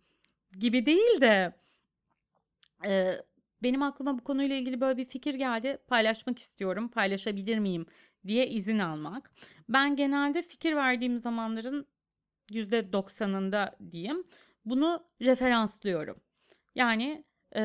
gibi 0.58 0.86
değil 0.86 1.20
de 1.20 1.52
e, 2.86 3.14
benim 3.62 3.82
aklıma 3.82 4.18
bu 4.18 4.24
konuyla 4.24 4.56
ilgili 4.56 4.80
böyle 4.80 4.96
bir 4.96 5.04
fikir 5.04 5.34
geldi. 5.34 5.78
Paylaşmak 5.88 6.38
istiyorum. 6.38 6.88
Paylaşabilir 6.88 7.58
miyim 7.58 7.86
diye 8.26 8.48
izin 8.48 8.78
almak. 8.78 9.32
Ben 9.68 9.96
genelde 9.96 10.42
fikir 10.42 10.76
verdiğim 10.76 11.18
zamanların 11.18 11.86
yüzde 12.50 12.92
doksanında 12.92 13.76
diyeyim 13.90 14.24
bunu 14.64 15.04
referanslıyorum. 15.20 16.20
Yani 16.74 17.24
e, 17.56 17.62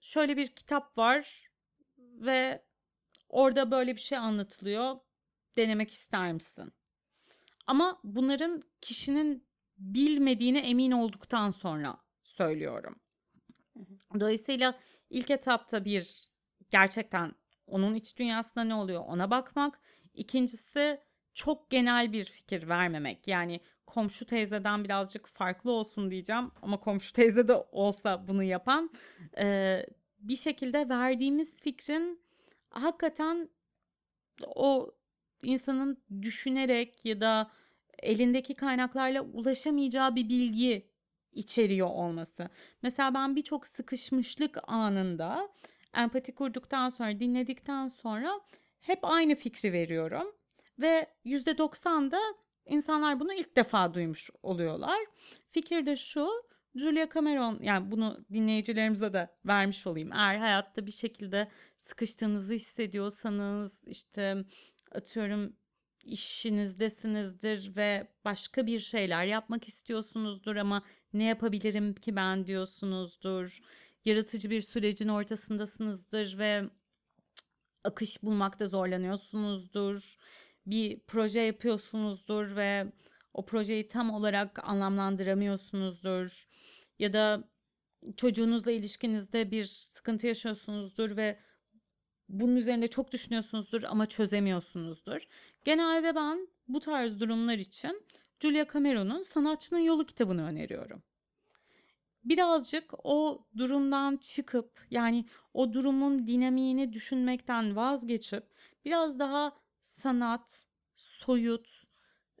şöyle 0.00 0.36
bir 0.36 0.48
kitap 0.48 0.98
var 0.98 1.49
ve 2.20 2.64
orada 3.28 3.70
böyle 3.70 3.96
bir 3.96 4.00
şey 4.00 4.18
anlatılıyor. 4.18 4.96
Denemek 5.56 5.90
ister 5.90 6.32
misin? 6.32 6.72
Ama 7.66 8.00
bunların 8.04 8.62
kişinin 8.80 9.46
bilmediğine 9.78 10.58
emin 10.58 10.90
olduktan 10.90 11.50
sonra 11.50 11.96
söylüyorum. 12.22 13.00
Dolayısıyla 14.20 14.74
ilk 15.10 15.30
etapta 15.30 15.84
bir 15.84 16.30
gerçekten 16.70 17.34
onun 17.66 17.94
iç 17.94 18.18
dünyasında 18.18 18.64
ne 18.64 18.74
oluyor 18.74 19.04
ona 19.06 19.30
bakmak. 19.30 19.80
İkincisi 20.14 21.00
çok 21.34 21.70
genel 21.70 22.12
bir 22.12 22.24
fikir 22.24 22.68
vermemek. 22.68 23.28
Yani 23.28 23.60
komşu 23.86 24.26
teyzeden 24.26 24.84
birazcık 24.84 25.26
farklı 25.26 25.70
olsun 25.70 26.10
diyeceğim 26.10 26.50
ama 26.62 26.80
komşu 26.80 27.12
teyze 27.12 27.48
de 27.48 27.54
olsa 27.72 28.28
bunu 28.28 28.42
yapan 28.42 28.90
e, 29.38 29.86
bir 30.20 30.36
şekilde 30.36 30.88
verdiğimiz 30.88 31.54
fikrin 31.54 32.20
hakikaten 32.70 33.48
o 34.46 34.90
insanın 35.42 36.02
düşünerek 36.22 37.04
ya 37.04 37.20
da 37.20 37.50
elindeki 37.98 38.54
kaynaklarla 38.54 39.22
ulaşamayacağı 39.22 40.16
bir 40.16 40.28
bilgi 40.28 40.90
içeriyor 41.32 41.88
olması. 41.88 42.48
Mesela 42.82 43.14
ben 43.14 43.36
birçok 43.36 43.66
sıkışmışlık 43.66 44.58
anında 44.66 45.48
empati 45.96 46.34
kurduktan 46.34 46.88
sonra 46.88 47.20
dinledikten 47.20 47.88
sonra 47.88 48.40
hep 48.80 48.98
aynı 49.02 49.34
fikri 49.34 49.72
veriyorum 49.72 50.34
ve 50.78 51.06
%90 51.24 52.10
da 52.10 52.20
insanlar 52.66 53.20
bunu 53.20 53.32
ilk 53.32 53.56
defa 53.56 53.94
duymuş 53.94 54.30
oluyorlar. 54.42 54.98
Fikir 55.50 55.86
de 55.86 55.96
şu 55.96 56.28
Julia 56.74 57.08
Cameron 57.14 57.58
yani 57.62 57.90
bunu 57.90 58.24
dinleyicilerimize 58.32 59.12
de 59.12 59.28
vermiş 59.46 59.86
olayım. 59.86 60.12
Eğer 60.12 60.38
hayatta 60.38 60.86
bir 60.86 60.92
şekilde 60.92 61.48
sıkıştığınızı 61.76 62.54
hissediyorsanız 62.54 63.80
işte 63.86 64.44
atıyorum 64.92 65.56
işinizdesinizdir 66.04 67.76
ve 67.76 68.06
başka 68.24 68.66
bir 68.66 68.80
şeyler 68.80 69.24
yapmak 69.24 69.68
istiyorsunuzdur 69.68 70.56
ama 70.56 70.82
ne 71.12 71.24
yapabilirim 71.24 71.94
ki 71.94 72.16
ben 72.16 72.46
diyorsunuzdur. 72.46 73.58
Yaratıcı 74.04 74.50
bir 74.50 74.62
sürecin 74.62 75.08
ortasındasınızdır 75.08 76.38
ve 76.38 76.70
akış 77.84 78.22
bulmakta 78.22 78.66
zorlanıyorsunuzdur. 78.66 80.14
Bir 80.66 81.00
proje 81.06 81.40
yapıyorsunuzdur 81.40 82.56
ve 82.56 82.92
o 83.34 83.46
projeyi 83.46 83.86
tam 83.86 84.10
olarak 84.10 84.68
anlamlandıramıyorsunuzdur. 84.68 86.44
Ya 86.98 87.12
da 87.12 87.44
çocuğunuzla 88.16 88.70
ilişkinizde 88.70 89.50
bir 89.50 89.64
sıkıntı 89.64 90.26
yaşıyorsunuzdur 90.26 91.16
ve 91.16 91.38
bunun 92.28 92.56
üzerinde 92.56 92.88
çok 92.88 93.12
düşünüyorsunuzdur 93.12 93.82
ama 93.82 94.06
çözemiyorsunuzdur. 94.06 95.28
Genelde 95.64 96.14
ben 96.14 96.48
bu 96.68 96.80
tarz 96.80 97.20
durumlar 97.20 97.58
için 97.58 98.02
Julia 98.40 98.66
Cameron'un 98.72 99.22
Sanatçının 99.22 99.78
Yolu 99.78 100.06
kitabını 100.06 100.44
öneriyorum. 100.46 101.02
Birazcık 102.24 103.06
o 103.06 103.46
durumdan 103.56 104.16
çıkıp 104.16 104.86
yani 104.90 105.24
o 105.54 105.72
durumun 105.72 106.26
dinamiğini 106.26 106.92
düşünmekten 106.92 107.76
vazgeçip 107.76 108.44
biraz 108.84 109.18
daha 109.18 109.52
sanat, 109.82 110.66
soyut, 110.96 111.79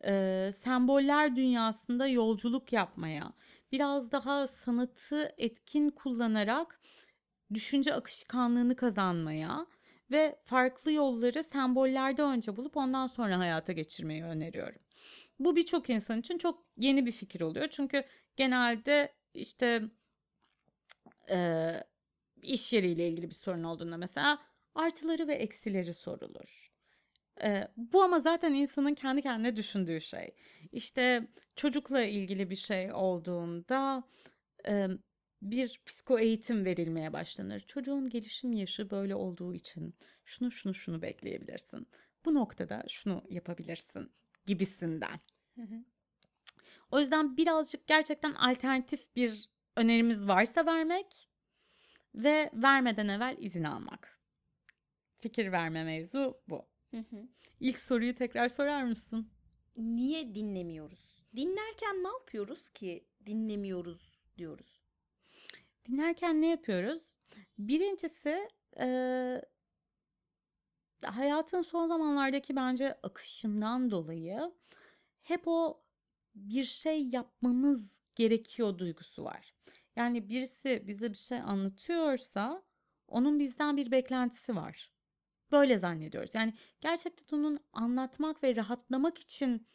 e, 0.04 0.50
semboller 0.58 1.36
dünyasında 1.36 2.06
yolculuk 2.06 2.72
yapmaya, 2.72 3.32
biraz 3.72 4.12
daha 4.12 4.46
sanatı 4.46 5.34
etkin 5.38 5.90
kullanarak 5.90 6.80
düşünce 7.54 7.94
akışkanlığını 7.94 8.76
kazanmaya 8.76 9.66
ve 10.10 10.40
farklı 10.44 10.92
yolları 10.92 11.44
sembollerde 11.44 12.22
önce 12.22 12.56
bulup 12.56 12.76
ondan 12.76 13.06
sonra 13.06 13.38
hayata 13.38 13.72
geçirmeyi 13.72 14.24
öneriyorum. 14.24 14.82
Bu 15.38 15.56
birçok 15.56 15.90
insan 15.90 16.20
için 16.20 16.38
çok 16.38 16.64
yeni 16.76 17.06
bir 17.06 17.12
fikir 17.12 17.40
oluyor. 17.40 17.68
Çünkü 17.70 18.04
genelde 18.36 19.14
işte 19.34 19.82
e, 21.30 21.70
iş 22.42 22.72
yeriyle 22.72 23.08
ilgili 23.08 23.28
bir 23.28 23.34
sorun 23.34 23.64
olduğunda 23.64 23.96
mesela 23.96 24.38
artıları 24.74 25.28
ve 25.28 25.34
eksileri 25.34 25.94
sorulur. 25.94 26.72
E, 27.42 27.68
bu 27.76 28.02
ama 28.02 28.20
zaten 28.20 28.52
insanın 28.52 28.94
kendi 28.94 29.22
kendine 29.22 29.56
düşündüğü 29.56 30.00
şey. 30.00 30.34
İşte 30.72 31.28
çocukla 31.56 32.02
ilgili 32.02 32.50
bir 32.50 32.56
şey 32.56 32.92
olduğunda 32.92 34.04
e, 34.68 34.86
bir 35.42 35.80
psiko 35.86 36.18
eğitim 36.18 36.64
verilmeye 36.64 37.12
başlanır. 37.12 37.60
Çocuğun 37.60 38.08
gelişim 38.08 38.52
yaşı 38.52 38.90
böyle 38.90 39.14
olduğu 39.14 39.54
için 39.54 39.94
şunu 40.24 40.50
şunu 40.50 40.74
şunu 40.74 41.02
bekleyebilirsin. 41.02 41.88
Bu 42.24 42.34
noktada 42.34 42.84
şunu 42.88 43.24
yapabilirsin 43.30 44.12
gibisinden. 44.46 45.20
O 46.90 47.00
yüzden 47.00 47.36
birazcık 47.36 47.86
gerçekten 47.86 48.32
alternatif 48.32 49.16
bir 49.16 49.50
önerimiz 49.76 50.28
varsa 50.28 50.66
vermek 50.66 51.28
ve 52.14 52.50
vermeden 52.54 53.08
evvel 53.08 53.36
izin 53.38 53.64
almak. 53.64 54.20
Fikir 55.20 55.52
verme 55.52 55.84
mevzu 55.84 56.42
bu. 56.48 56.68
Hı 56.90 56.96
hı. 56.96 57.28
İlk 57.60 57.80
soruyu 57.80 58.14
tekrar 58.14 58.48
sorar 58.48 58.82
mısın? 58.82 59.30
Niye 59.76 60.34
dinlemiyoruz? 60.34 61.22
Dinlerken 61.36 62.04
ne 62.04 62.08
yapıyoruz 62.08 62.68
ki 62.68 63.04
dinlemiyoruz 63.26 64.18
diyoruz? 64.38 64.80
Dinlerken 65.88 66.40
ne 66.40 66.50
yapıyoruz? 66.50 67.14
Birincisi 67.58 68.48
e, 68.80 68.86
hayatın 71.04 71.62
son 71.62 71.88
zamanlardaki 71.88 72.56
bence 72.56 72.98
akışından 73.02 73.90
dolayı 73.90 74.52
hep 75.22 75.42
o 75.46 75.82
bir 76.34 76.64
şey 76.64 77.08
yapmamız 77.08 77.88
gerekiyor 78.14 78.78
duygusu 78.78 79.24
var. 79.24 79.54
Yani 79.96 80.28
birisi 80.28 80.84
bize 80.86 81.10
bir 81.10 81.16
şey 81.18 81.38
anlatıyorsa 81.38 82.62
onun 83.08 83.38
bizden 83.38 83.76
bir 83.76 83.90
beklentisi 83.90 84.56
var. 84.56 84.90
Böyle 85.52 85.78
zannediyoruz. 85.78 86.34
Yani 86.34 86.54
gerçekten 86.80 87.36
onun 87.36 87.58
anlatmak 87.72 88.42
ve 88.42 88.56
rahatlamak 88.56 89.18
için 89.18 89.66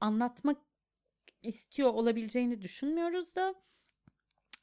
anlatmak 0.00 0.56
istiyor 1.42 1.90
olabileceğini 1.94 2.62
düşünmüyoruz 2.62 3.36
da 3.36 3.54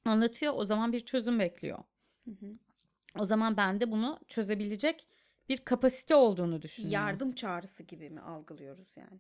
anlatıyor 0.06 0.54
o 0.56 0.66
zaman 0.66 0.94
bir 0.94 1.00
çözüm 1.00 1.40
bekliyor. 1.40 1.84
Hı 2.26 2.32
hı. 2.32 2.58
O 3.20 3.26
zaman 3.26 3.58
ben 3.58 3.80
de 3.80 3.92
bunu 3.92 4.20
çözebilecek 4.28 5.08
bir 5.50 5.58
kapasite 5.58 6.16
olduğunu 6.16 6.62
düşünüyorum. 6.62 7.08
Yardım 7.08 7.32
çağrısı 7.32 7.84
gibi 7.84 8.10
mi 8.10 8.22
algılıyoruz 8.22 8.98
yani? 8.98 9.20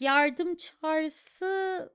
Yardım 0.00 0.56
çağrısı 0.56 1.92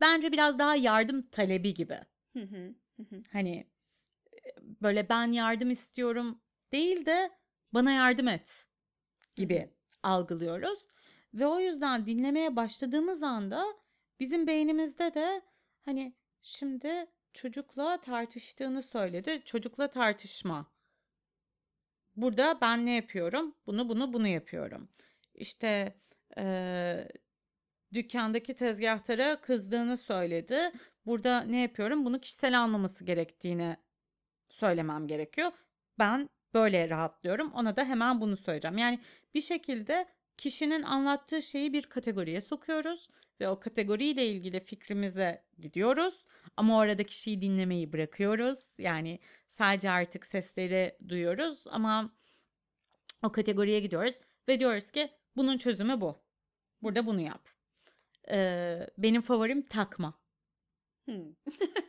bence 0.00 0.32
biraz 0.32 0.58
daha 0.58 0.76
yardım 0.76 1.22
talebi 1.22 1.74
gibi. 1.74 2.00
Hı 2.32 2.42
hı. 2.42 2.74
Hı 2.96 3.02
hı. 3.02 3.22
Hani 3.32 3.66
böyle 4.62 5.08
ben 5.08 5.32
yardım 5.32 5.70
istiyorum 5.70 6.41
değil 6.72 7.06
de 7.06 7.30
bana 7.74 7.90
yardım 7.92 8.28
et 8.28 8.66
gibi 9.34 9.70
algılıyoruz. 10.02 10.86
Ve 11.34 11.46
o 11.46 11.60
yüzden 11.60 12.06
dinlemeye 12.06 12.56
başladığımız 12.56 13.22
anda 13.22 13.64
bizim 14.20 14.46
beynimizde 14.46 15.14
de 15.14 15.42
hani 15.84 16.14
şimdi 16.42 17.06
çocukla 17.32 18.00
tartıştığını 18.00 18.82
söyledi. 18.82 19.42
Çocukla 19.44 19.90
tartışma. 19.90 20.72
Burada 22.16 22.58
ben 22.60 22.86
ne 22.86 22.94
yapıyorum? 22.94 23.54
Bunu 23.66 23.88
bunu 23.88 24.12
bunu 24.12 24.28
yapıyorum. 24.28 24.88
İşte 25.34 25.96
eee, 26.36 27.08
dükkandaki 27.92 28.54
tezgahtara 28.54 29.40
kızdığını 29.40 29.96
söyledi. 29.96 30.72
Burada 31.06 31.40
ne 31.40 31.60
yapıyorum? 31.60 32.04
Bunu 32.04 32.20
kişisel 32.20 32.60
almaması 32.60 33.04
gerektiğini 33.04 33.76
söylemem 34.48 35.06
gerekiyor. 35.06 35.52
Ben 35.98 36.28
böyle 36.54 36.90
rahatlıyorum. 36.90 37.52
Ona 37.52 37.76
da 37.76 37.84
hemen 37.84 38.20
bunu 38.20 38.36
söyleyeceğim. 38.36 38.78
Yani 38.78 39.00
bir 39.34 39.40
şekilde 39.40 40.06
kişinin 40.36 40.82
anlattığı 40.82 41.42
şeyi 41.42 41.72
bir 41.72 41.82
kategoriye 41.82 42.40
sokuyoruz 42.40 43.08
ve 43.40 43.48
o 43.48 43.60
kategoriyle 43.60 44.26
ilgili 44.26 44.60
fikrimize 44.60 45.44
gidiyoruz. 45.58 46.24
Ama 46.56 46.76
o 46.76 46.80
arada 46.80 47.04
kişiyi 47.04 47.42
dinlemeyi 47.42 47.92
bırakıyoruz. 47.92 48.66
Yani 48.78 49.18
sadece 49.48 49.90
artık 49.90 50.26
sesleri 50.26 50.98
duyuyoruz 51.08 51.64
ama 51.66 52.12
o 53.22 53.32
kategoriye 53.32 53.80
gidiyoruz 53.80 54.14
ve 54.48 54.60
diyoruz 54.60 54.90
ki 54.90 55.10
bunun 55.36 55.58
çözümü 55.58 56.00
bu. 56.00 56.22
Burada 56.82 57.06
bunu 57.06 57.20
yap. 57.20 57.48
Ee, 58.30 58.86
benim 58.98 59.22
favorim 59.22 59.62
takma. 59.66 60.20
Hı. 61.08 61.34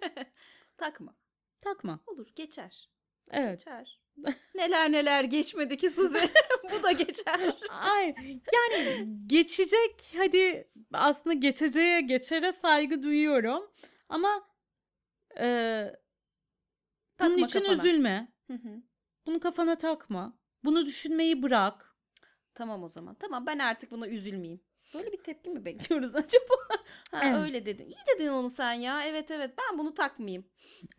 Takma. 0.78 1.16
Takma. 1.60 2.00
Olur 2.08 2.30
geçer. 2.36 2.93
Evet. 3.32 3.60
Geçer. 3.60 4.00
neler 4.56 4.92
neler 4.92 5.24
geçmedi 5.24 5.78
ki 5.78 5.90
Suzi. 5.90 6.18
Bu 6.72 6.84
da 6.84 6.92
geçer. 6.92 7.56
Ay 7.70 8.16
yani 8.54 9.08
geçecek 9.28 10.14
hadi 10.18 10.72
aslında 10.94 11.34
geçeceğe 11.34 12.02
geçere 12.02 12.52
saygı 12.52 13.04
duyuyorum 13.04 13.72
ama 14.10 14.48
e, 15.40 15.86
bunun 17.20 17.38
için 17.38 17.60
kafana. 17.60 17.84
üzülme. 17.84 18.34
Hı 18.48 18.54
hı. 18.54 18.82
Bunu 19.26 19.40
kafana 19.40 19.78
takma. 19.78 20.38
Bunu 20.64 20.86
düşünmeyi 20.86 21.44
bırak. 21.44 21.96
Tamam 22.54 22.84
o 22.84 22.90
zaman. 22.90 23.16
Tamam 23.16 23.46
ben 23.46 23.60
artık 23.60 23.92
buna 23.92 24.08
üzülmeyeyim. 24.08 24.62
Böyle 24.94 25.12
bir 25.12 25.18
tepki 25.24 25.50
mi 25.50 25.66
bekliyoruz 25.66 26.16
acaba? 26.16 26.54
ha, 27.12 27.22
Evet. 27.26 27.36
Öyle 27.36 27.66
dedin. 27.66 27.86
İyi 27.90 28.16
dedin 28.16 28.28
onu 28.28 28.50
sen 28.50 28.74
ya. 28.74 29.04
Evet 29.08 29.32
evet 29.32 29.52
ben 29.58 29.78
bunu 29.78 29.94
takmayayım. 29.94 30.46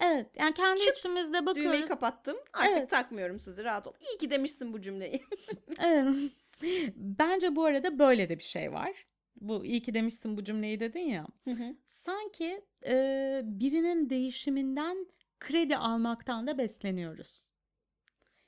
Evet 0.01 0.31
yani 0.37 0.55
kendi 0.55 0.81
Çıt, 0.81 0.99
içimizde 0.99 1.33
Düğmeyi 1.39 1.47
bakıyoruz. 1.47 1.89
kapattım. 1.89 2.37
Artık 2.53 2.77
Evet. 2.79 2.91
takmıyorum 2.91 3.41
Suzi 3.41 3.65
rahat 3.65 3.87
ol. 3.87 3.93
İyi 4.11 4.19
ki 4.19 4.31
demişsin 4.31 4.73
bu 4.73 4.81
cümleyi. 4.81 5.23
Evet. 5.83 6.15
Bence 6.97 7.57
bu 7.57 7.65
arada 7.65 7.99
böyle 7.99 8.29
de 8.29 8.39
bir 8.39 8.45
şey 8.45 8.73
var. 8.73 9.07
Bu 9.41 9.65
iyi 9.65 9.83
ki 9.83 9.95
demişsin 9.95 10.37
bu 10.37 10.45
cümleyi 10.45 10.81
dedin 10.81 11.01
ya. 11.01 11.27
Hı 11.45 11.51
hı. 11.51 11.77
Sanki 11.89 12.65
e, 12.87 13.41
birinin 13.45 14.11
değişiminden 14.11 15.07
kredi 15.41 15.77
almaktan 15.77 16.47
da 16.47 16.59
besleniyoruz. 16.59 17.47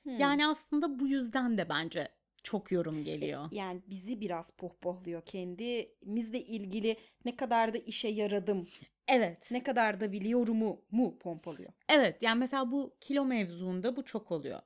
Hmm. 0.02 0.18
Yani 0.18 0.46
aslında 0.46 0.98
bu 0.98 1.06
yüzden 1.06 1.58
de 1.58 1.68
bence 1.68 2.08
çok 2.46 2.72
yorum 2.72 3.02
geliyor. 3.02 3.48
yani 3.52 3.82
bizi 3.86 4.20
biraz 4.20 4.50
pohpohluyor. 4.50 5.22
Kendimizle 5.24 6.40
ilgili 6.40 6.96
ne 7.24 7.36
kadar 7.36 7.74
da 7.74 7.78
işe 7.78 8.08
yaradım, 8.08 8.68
Evet. 9.08 9.48
ne 9.50 9.62
kadar 9.62 10.00
da 10.00 10.12
biliyorumu 10.12 10.84
mu 10.90 11.18
pompalıyor. 11.18 11.72
Evet 11.88 12.22
yani 12.22 12.38
mesela 12.38 12.70
bu 12.72 12.96
kilo 13.00 13.24
mevzuunda 13.24 13.96
bu 13.96 14.04
çok 14.04 14.32
oluyor. 14.32 14.60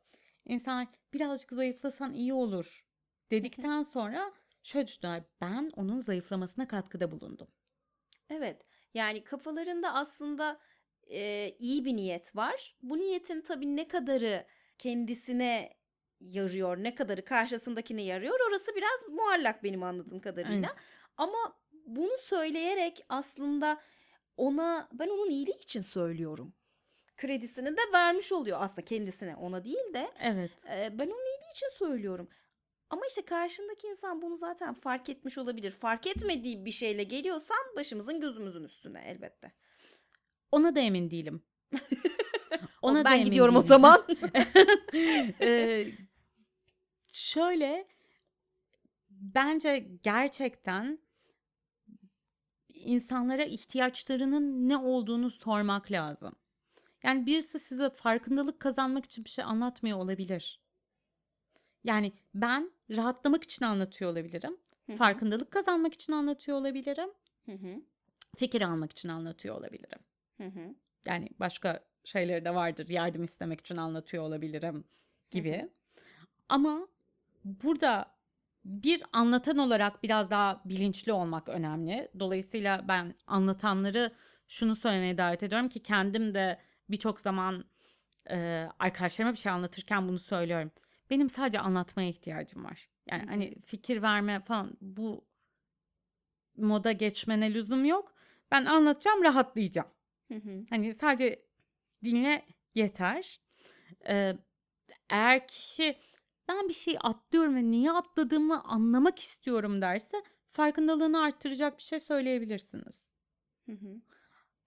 İnsanlar 0.47 0.89
birazcık 1.15 1.53
zayıflasan 1.53 2.15
iyi 2.15 2.33
olur 2.33 2.87
dedikten 3.31 3.83
sonra 3.95 4.33
şöyle 4.63 4.87
düşünüyorlar. 4.87 5.25
Ben 5.41 5.71
onun 5.77 6.01
zayıflamasına 6.01 6.69
katkıda 6.69 7.11
bulundum. 7.11 7.49
Evet. 8.31 8.67
Yani 8.95 9.25
kafalarında 9.25 9.95
aslında 9.95 10.61
e, 11.11 11.51
iyi 11.59 11.85
bir 11.85 11.97
niyet 11.97 12.37
var. 12.37 12.77
Bu 12.83 12.99
niyetin 12.99 13.41
tabii 13.41 13.77
ne 13.77 13.89
kadarı 13.89 14.47
kendisine 14.79 15.80
yarıyor, 16.21 16.77
ne 16.77 16.95
kadarı 16.95 17.25
karşısındakine 17.25 18.03
yarıyor 18.03 18.39
orası 18.49 18.77
biraz 18.77 19.09
muallak 19.17 19.65
benim 19.65 19.83
anladığım 19.83 20.21
kadarıyla. 20.21 20.55
Aynen. 20.69 20.71
Ama 21.17 21.59
bunu 21.87 22.19
söyleyerek 22.19 23.05
aslında 23.09 23.81
ona 24.37 24.89
ben 24.93 25.09
onun 25.09 25.31
iyiliği 25.31 25.59
için 25.59 25.81
söylüyorum. 25.83 26.55
Kredisini 27.17 27.77
de 27.77 27.81
vermiş 27.93 28.33
oluyor 28.33 28.59
aslında 28.61 28.85
kendisine 28.85 29.37
ona 29.37 29.65
değil 29.65 29.95
de 29.95 30.11
Evet. 30.21 30.51
e, 30.75 30.99
ben 30.99 31.07
onun 31.07 31.27
iyiliği 31.27 31.51
için 31.53 31.69
söylüyorum. 31.79 32.29
Ama 32.91 33.03
işte 33.09 33.25
karşındaki 33.25 33.87
insan 33.87 34.23
bunu 34.23 34.37
zaten 34.37 34.75
fark 34.75 35.09
etmiş 35.09 35.39
olabilir. 35.39 35.71
Fark 35.71 36.07
etmediği 36.07 36.65
bir 36.65 36.71
şeyle 36.71 37.03
geliyorsan 37.03 37.59
başımızın 37.77 38.21
gözümüzün 38.21 38.65
üstüne 38.65 39.03
elbette. 39.07 39.53
Ona 40.53 40.75
da 40.75 40.81
emin 40.81 41.11
değilim. 41.11 41.43
Ona 42.83 43.05
ben 43.05 43.25
gidiyorum 43.25 43.57
o 43.57 43.59
değilim. 43.59 43.69
zaman. 43.69 44.07
Ee, 45.41 45.87
şöyle 47.11 47.87
bence 49.11 49.89
gerçekten 50.03 50.99
insanlara 52.69 53.45
ihtiyaçlarının 53.45 54.69
ne 54.69 54.77
olduğunu 54.77 55.31
sormak 55.31 55.93
lazım. 55.93 56.33
Yani 57.03 57.27
birisi 57.27 57.59
size 57.59 57.91
farkındalık 57.91 58.61
kazanmak 58.61 59.05
için 59.05 59.25
bir 59.25 59.31
şey 59.31 59.45
anlatmıyor 59.45 59.99
olabilir. 59.99 60.61
Yani 61.85 62.13
ben 62.35 62.71
rahatlamak 62.91 63.45
için 63.45 63.65
anlatıyor 63.65 64.11
olabilirim. 64.11 64.57
Hı 64.87 64.93
hı. 64.93 64.97
Farkındalık 64.97 65.51
kazanmak 65.51 65.95
için 65.95 66.13
anlatıyor 66.13 66.59
olabilirim. 66.59 67.11
Hı 67.47 67.53
hı, 67.53 67.83
Fikir 68.37 68.63
almak 68.63 68.93
için 68.93 69.09
anlatıyor 69.09 69.57
olabilirim. 69.57 69.99
hı 70.37 70.45
hı. 70.47 70.75
Yani 71.07 71.29
başka 71.41 71.85
şeyleri 72.05 72.45
de 72.45 72.55
vardır. 72.55 72.89
Yardım 72.89 73.25
istemek 73.25 73.61
için 73.61 73.77
anlatıyor 73.77 74.23
olabilirim 74.23 74.85
gibi. 75.31 75.71
Ama 76.49 76.89
burada 77.45 78.21
bir 78.65 79.03
anlatan 79.13 79.59
olarak 79.59 80.03
biraz 80.03 80.31
daha 80.31 80.63
bilinçli 80.65 81.13
olmak 81.13 81.49
önemli. 81.49 82.09
Dolayısıyla 82.19 82.89
ben 82.89 83.15
anlatanları 83.27 84.15
şunu 84.49 84.77
söylemeye 84.77 85.19
davet 85.19 85.43
ediyorum 85.43 85.69
ki 85.69 85.83
kendim 85.83 86.35
de 86.35 86.59
birçok 86.89 87.21
zaman 87.21 87.65
e, 88.31 88.69
arkadaşlarıma 88.79 89.33
bir 89.33 89.39
şey 89.39 89.53
anlatırken 89.53 90.09
bunu 90.09 90.19
söylüyorum. 90.19 90.71
Benim 91.11 91.31
sadece 91.31 91.61
anlatmaya 91.61 92.09
ihtiyacım 92.09 92.65
var. 92.65 92.89
Yani 93.11 93.27
hani 93.27 93.55
fikir 93.67 94.03
verme 94.03 94.41
falan 94.41 94.77
bu 94.81 95.25
moda 96.57 96.93
geçmene 96.93 97.55
lüzum 97.55 97.85
yok. 97.85 98.15
Ben 98.51 98.65
anlatacağım, 98.65 99.25
rahatlayacağım. 99.25 99.89
Hı 100.29 100.35
hı. 100.35 100.65
Hani 100.71 100.95
sadece 100.95 101.43
dinle 102.05 102.47
yeter. 102.75 103.41
Ee, 104.09 104.37
eğer 105.11 105.49
kişi 105.49 105.97
ben 106.51 106.69
bir 106.69 106.75
şey 106.75 106.97
atlıyorum 107.01 107.57
ve 107.57 107.71
niye 107.71 107.93
atladığımı 107.93 108.65
anlamak 108.65 109.19
istiyorum 109.19 109.83
derse 109.83 110.23
farkındalığını 110.53 111.23
arttıracak 111.23 111.79
bir 111.79 111.83
şey 111.83 112.01
söyleyebilirsiniz. 112.01 113.13
Hı 113.67 113.73
hı. 113.73 114.01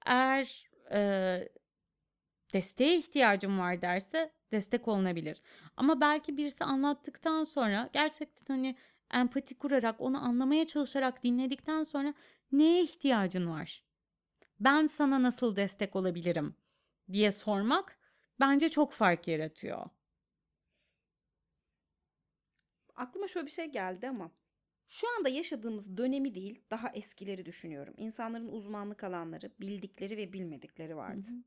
Eğer 0.05 0.69
e, 0.91 1.49
desteğe 2.53 2.97
ihtiyacım 2.97 3.59
var 3.59 3.81
derse 3.81 4.31
destek 4.51 4.87
olunabilir. 4.87 5.41
Ama 5.77 6.01
belki 6.01 6.37
birisi 6.37 6.63
anlattıktan 6.63 7.43
sonra 7.43 7.89
gerçekten 7.93 8.55
hani 8.55 8.75
empati 9.13 9.57
kurarak 9.57 10.01
onu 10.01 10.25
anlamaya 10.25 10.67
çalışarak 10.67 11.23
dinledikten 11.23 11.83
sonra 11.83 12.13
neye 12.51 12.83
ihtiyacın 12.83 13.49
var? 13.49 13.83
Ben 14.59 14.85
sana 14.85 15.23
nasıl 15.23 15.55
destek 15.55 15.95
olabilirim 15.95 16.55
diye 17.11 17.31
sormak 17.31 17.97
bence 18.39 18.69
çok 18.69 18.91
fark 18.93 19.27
yaratıyor. 19.27 19.89
Aklıma 22.95 23.27
şöyle 23.27 23.45
bir 23.45 23.51
şey 23.51 23.65
geldi 23.65 24.09
ama 24.09 24.31
şu 24.87 25.07
anda 25.17 25.29
yaşadığımız 25.29 25.97
dönemi 25.97 26.35
değil, 26.35 26.63
daha 26.71 26.89
eskileri 26.89 27.45
düşünüyorum. 27.45 27.93
İnsanların 27.97 28.47
uzmanlık 28.47 29.03
alanları, 29.03 29.51
bildikleri 29.59 30.17
ve 30.17 30.33
bilmedikleri 30.33 30.95
vardı. 30.95 31.27
Hı 31.27 31.33
hı. 31.33 31.43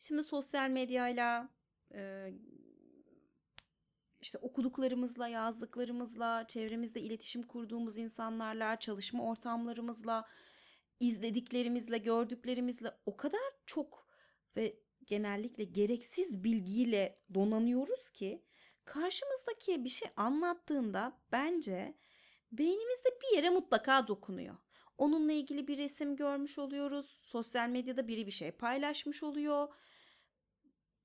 Şimdi 0.00 0.24
sosyal 0.24 0.70
medyayla 0.70 1.48
e, 1.94 2.32
işte 4.20 4.38
okuduklarımızla, 4.38 5.28
yazdıklarımızla, 5.28 6.46
çevremizde 6.48 7.00
iletişim 7.00 7.42
kurduğumuz 7.42 7.98
insanlarla, 7.98 8.78
çalışma 8.78 9.24
ortamlarımızla, 9.24 10.24
izlediklerimizle, 11.00 11.98
gördüklerimizle 11.98 12.90
o 13.06 13.16
kadar 13.16 13.40
çok 13.66 14.06
ve 14.56 14.76
genellikle 15.04 15.64
gereksiz 15.64 16.44
bilgiyle 16.44 17.14
donanıyoruz 17.34 18.10
ki 18.10 18.42
karşımızdaki 18.86 19.84
bir 19.84 19.88
şey 19.88 20.08
anlattığında 20.16 21.18
bence 21.32 21.94
beynimizde 22.52 23.08
bir 23.22 23.36
yere 23.36 23.50
mutlaka 23.50 24.08
dokunuyor. 24.08 24.56
Onunla 24.98 25.32
ilgili 25.32 25.68
bir 25.68 25.78
resim 25.78 26.16
görmüş 26.16 26.58
oluyoruz. 26.58 27.20
Sosyal 27.22 27.68
medyada 27.68 28.08
biri 28.08 28.26
bir 28.26 28.30
şey 28.30 28.50
paylaşmış 28.50 29.22
oluyor. 29.22 29.68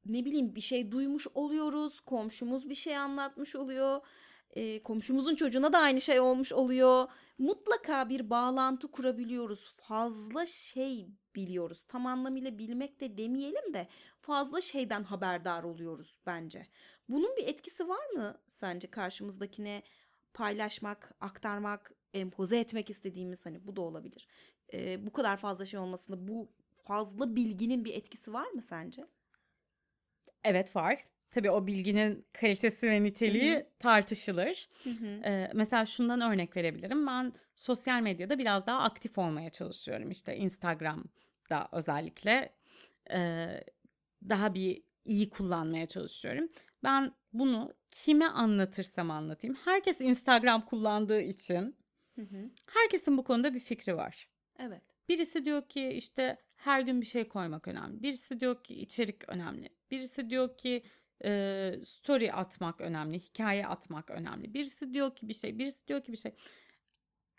Ne 0.06 0.26
bileyim 0.26 0.56
bir 0.56 0.62
şey 0.62 0.92
duymuş 0.92 1.28
oluyoruz. 1.34 2.00
Komşumuz 2.00 2.70
bir 2.70 2.76
şey 2.76 2.98
anlatmış 2.98 3.56
oluyor. 3.56 4.02
E, 4.50 4.84
komşumuzun 4.84 5.36
çocuğuna 5.36 5.74
da 5.74 5.80
aynı 5.80 6.02
şey 6.02 6.20
olmuş 6.20 6.54
oluyor. 6.54 7.08
Mutlaka 7.38 8.10
bir 8.10 8.30
bağlantı 8.30 8.92
kurabiliyoruz. 8.92 9.76
Fazla 9.76 10.46
şey 10.46 11.08
biliyoruz. 11.36 11.84
Tam 11.88 12.06
anlamıyla 12.06 12.58
bilmek 12.58 13.02
de 13.02 13.18
demeyelim 13.18 13.74
de 13.74 13.88
fazla 14.22 14.62
şeyden 14.62 15.04
haberdar 15.04 15.64
oluyoruz 15.64 16.16
bence. 16.26 16.68
Bunun 17.12 17.38
bir 17.38 17.48
etkisi 17.48 17.90
var 17.90 18.10
mı 18.10 18.38
sence 18.48 18.88
karşımızdakine 18.92 19.84
paylaşmak, 20.34 21.14
aktarmak, 21.22 21.92
empoze 22.14 22.60
etmek 22.60 22.90
istediğimiz 22.90 23.46
hani 23.46 23.68
bu 23.68 23.76
da 23.76 23.82
olabilir. 23.82 24.28
Ee, 24.74 25.06
bu 25.06 25.12
kadar 25.14 25.38
fazla 25.38 25.66
şey 25.66 25.80
olmasında 25.80 26.28
bu 26.28 26.52
fazla 26.84 27.36
bilginin 27.36 27.86
bir 27.86 27.94
etkisi 27.94 28.34
var 28.34 28.48
mı 28.52 28.62
sence? 28.62 29.06
Evet 30.44 30.76
var. 30.76 31.06
Tabii 31.32 31.52
o 31.52 31.68
bilginin 31.68 32.26
kalitesi 32.34 32.90
ve 32.90 33.04
niteliği 33.04 33.54
Hı 33.54 33.60
hı. 33.60 33.66
tartışılır. 33.80 34.70
Hı 34.84 34.90
hı. 34.90 35.22
Ee, 35.26 35.52
mesela 35.54 35.86
şundan 35.86 36.22
örnek 36.22 36.58
verebilirim. 36.58 37.08
Ben 37.08 37.34
sosyal 37.56 38.02
medyada 38.02 38.40
biraz 38.40 38.68
daha 38.68 38.80
aktif 38.84 39.18
olmaya 39.18 39.50
çalışıyorum. 39.50 40.12
İşte 40.12 40.36
Instagram'da 40.38 41.70
özellikle 41.72 42.54
e, 43.12 43.48
daha 44.30 44.54
bir 44.54 44.84
iyi 45.06 45.30
kullanmaya 45.30 45.88
çalışıyorum. 45.88 46.48
Ben 46.84 47.12
bunu 47.34 47.74
kime 47.92 48.26
anlatırsam 48.26 49.12
anlatayım. 49.12 49.56
Herkes 49.66 50.02
Instagram 50.02 50.66
kullandığı 50.66 51.22
için 51.22 51.76
Hı 52.16 52.22
hı. 52.22 52.50
herkesin 52.66 53.18
bu 53.18 53.24
konuda 53.24 53.54
bir 53.54 53.60
fikri 53.60 53.98
var. 53.98 54.30
Evet. 54.60 54.82
Birisi 55.10 55.46
diyor 55.46 55.70
ki 55.70 55.88
işte 55.90 56.38
her 56.56 56.82
gün 56.82 57.02
bir 57.02 57.06
şey 57.06 57.28
koymak 57.28 57.68
önemli. 57.68 58.04
Birisi 58.04 58.40
diyor 58.40 58.64
ki 58.64 58.76
içerik 58.76 59.30
önemli. 59.30 59.70
Birisi 59.92 60.30
diyor 60.30 60.58
ki 60.58 60.84
e, 61.24 61.74
story 61.86 62.34
atmak 62.34 62.82
önemli, 62.82 63.20
hikaye 63.20 63.68
atmak 63.68 64.10
önemli. 64.10 64.54
Birisi 64.54 64.94
diyor 64.94 65.16
ki 65.16 65.30
bir 65.30 65.34
şey, 65.34 65.60
birisi 65.60 65.88
diyor 65.88 66.02
ki 66.04 66.12
bir 66.12 66.18
şey. 66.18 66.32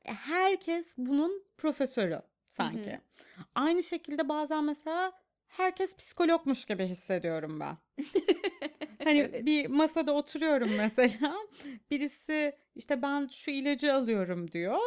E, 0.04 0.12
Herkes 0.12 0.94
bunun 0.96 1.44
profesörü 1.58 2.22
sanki. 2.48 2.90
Hı 2.90 2.94
hı. 2.94 3.44
Aynı 3.54 3.82
şekilde 3.82 4.28
bazen 4.28 4.64
mesela 4.64 5.12
herkes 5.48 5.96
psikologmuş 5.96 6.64
gibi 6.64 6.84
hissediyorum 6.86 7.60
ben. 7.60 7.76
Hani 9.04 9.18
Evet. 9.18 9.46
bir 9.46 9.66
masada 9.66 10.12
oturuyorum 10.12 10.70
mesela. 10.76 11.34
Birisi 11.90 12.52
işte 12.74 13.02
ben 13.02 13.26
şu 13.26 13.50
ilacı 13.50 13.94
alıyorum 13.94 14.50
diyor. 14.50 14.78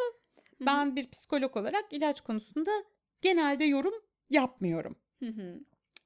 Ben 0.62 0.95
bir 0.95 1.10
psikolog 1.10 1.58
olarak 1.58 1.86
ilaç 1.91 2.21
konusunda 2.21 2.71
genelde 3.21 3.65
yorum 3.65 3.93
yapmıyorum. 4.30 4.95
Hı 5.19 5.25
hı. 5.30 5.60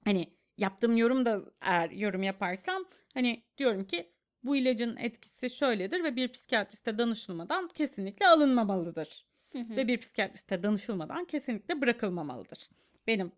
Hani 0.06 0.34
yaptığım 0.58 0.98
yorum 0.98 1.26
da 1.26 1.42
eğer 1.62 1.90
yorum 1.90 2.24
yaparsam 2.24 2.86
hani 3.14 3.44
diyorum 3.58 3.88
ki 3.88 4.12
bu 4.44 4.56
ilacın 4.56 4.96
etkisi 4.96 5.50
şöyledir 5.50 6.04
ve 6.04 6.16
bir 6.16 6.32
psikiyatriste 6.32 6.98
danışılmadan 6.98 7.68
kesinlikle 7.68 8.28
alınmamalıdır. 8.28 9.26
Hı 9.52 9.60
hı. 9.60 9.76
Ve 9.76 9.88
bir 9.88 9.98
psikiyatriste 9.98 10.64
danışılmadan 10.64 11.26
kesinlikle 11.26 11.82
bırakılmamalıdır. 11.82 12.70
Benim 13.08 13.32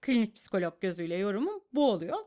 klinik 0.00 0.36
psikolog 0.36 0.80
gözüyle 0.80 1.16
yorumum 1.16 1.60
bu 1.72 1.90
oluyor. 1.90 2.18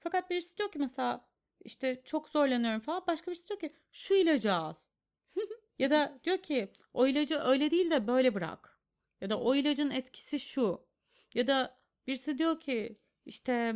Fakat 0.00 0.30
birisi 0.30 0.56
diyor 0.58 0.72
ki 0.72 0.78
mesela 0.78 1.28
işte 1.64 2.02
çok 2.04 2.28
zorlanıyorum 2.28 2.80
falan. 2.80 3.04
Başka 3.06 3.30
birisi 3.30 3.48
diyor 3.48 3.60
ki 3.60 3.72
şu 3.92 4.14
ilacı 4.14 4.52
al. 4.52 4.74
ya 5.78 5.90
da 5.90 6.18
diyor 6.24 6.38
ki 6.38 6.68
o 6.94 7.06
ilacı 7.06 7.38
öyle 7.38 7.70
değil 7.70 7.90
de 7.90 8.06
böyle 8.06 8.34
bırak. 8.34 8.80
Ya 9.20 9.30
da 9.30 9.40
o 9.40 9.54
ilacın 9.54 9.90
etkisi 9.90 10.40
şu. 10.40 10.86
Ya 11.34 11.46
da 11.46 11.78
birisi 12.06 12.38
diyor 12.38 12.60
ki 12.60 12.98
işte 13.26 13.74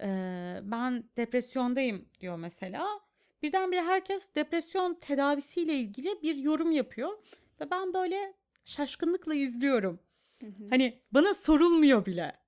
eee, 0.00 0.60
ben 0.62 1.04
depresyondayım 1.16 2.08
diyor 2.20 2.36
mesela. 2.36 3.00
Birdenbire 3.42 3.82
herkes 3.82 4.34
depresyon 4.34 4.94
tedavisiyle 4.94 5.74
ilgili 5.74 6.22
bir 6.22 6.36
yorum 6.36 6.72
yapıyor. 6.72 7.18
Ve 7.60 7.70
ben 7.70 7.94
böyle 7.94 8.34
şaşkınlıkla 8.64 9.34
izliyorum. 9.34 10.00
Hı 10.40 10.46
hı. 10.46 10.68
Hani 10.70 11.02
bana 11.12 11.34
sorulmuyor 11.34 12.06
bile. 12.06 12.40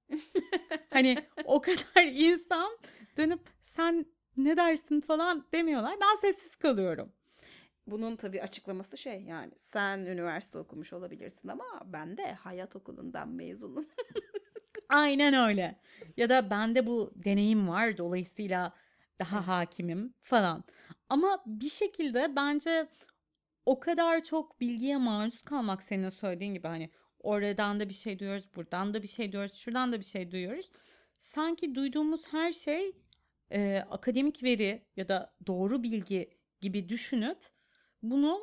hani 0.91 1.17
o 1.45 1.61
kadar 1.61 2.05
insan 2.13 2.79
dönüp 3.17 3.41
sen 3.63 4.07
ne 4.37 4.57
dersin 4.57 5.01
falan 5.01 5.47
demiyorlar. 5.53 5.97
Ben 6.01 6.15
sessiz 6.15 6.57
kalıyorum. 6.57 7.13
Bunun 7.87 8.17
tabii 8.17 8.43
açıklaması 8.43 8.97
şey 8.99 9.23
yani 9.23 9.53
sen 9.57 9.99
üniversite 9.99 10.59
okumuş 10.59 10.93
olabilirsin 10.93 11.49
ama 11.49 11.65
ben 11.85 12.17
de 12.17 12.33
hayat 12.33 12.77
okulundan 12.77 13.29
mezunum. 13.29 13.89
Aynen 14.89 15.35
öyle. 15.35 15.81
Ya 16.17 16.31
da 16.31 16.51
bende 16.51 16.87
bu 16.87 17.13
deneyim 17.15 17.69
var 17.69 17.99
dolayısıyla 17.99 18.73
daha 19.19 19.47
hakimim 19.47 20.15
falan. 20.23 20.65
Ama 21.09 21.43
bir 21.47 21.69
şekilde 21.69 22.37
bence 22.37 22.87
o 23.67 23.81
kadar 23.81 24.25
çok 24.25 24.61
bilgiye 24.61 24.97
maruz 24.97 25.43
kalmak 25.43 25.83
senin 25.83 26.11
söylediğin 26.11 26.55
gibi 26.55 26.67
hani 26.67 26.91
oradan 27.19 27.81
da 27.81 27.89
bir 27.89 27.95
şey 27.95 28.19
duyuyoruz, 28.19 28.49
buradan 28.57 28.95
da 28.95 29.03
bir 29.03 29.09
şey 29.09 29.33
duyuyoruz, 29.33 29.55
şuradan 29.55 29.93
da 29.93 30.01
bir 30.01 30.05
şey 30.05 30.31
duyuyoruz. 30.31 30.71
Sanki 31.19 31.75
duyduğumuz 31.75 32.33
her 32.33 32.53
şey 32.53 32.93
e, 33.53 33.85
akademik 33.91 34.43
veri 34.43 34.83
ya 34.97 35.09
da 35.09 35.35
doğru 35.47 35.83
bilgi 35.83 36.31
gibi 36.61 36.89
düşünüp 36.89 37.39
bunu 38.03 38.41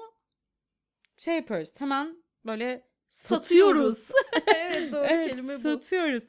şey 1.18 1.36
yapıyoruz. 1.36 1.72
Hemen 1.78 2.24
böyle 2.46 2.90
satıyoruz. 3.10 4.12
evet 4.56 4.92
doğru 4.94 5.06
Evet, 5.10 5.30
kelime 5.30 5.58
bu. 5.58 5.62
satıyoruz. 5.62 6.24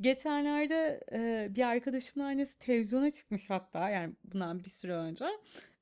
Geçenlerde 0.00 1.00
e, 1.12 1.48
bir 1.50 1.62
arkadaşımın 1.62 2.26
annesi 2.26 2.58
televizyona 2.58 3.10
çıkmış 3.10 3.50
hatta 3.50 3.90
yani 3.90 4.14
bundan 4.24 4.64
bir 4.64 4.70
süre 4.70 4.92
önce 4.94 5.24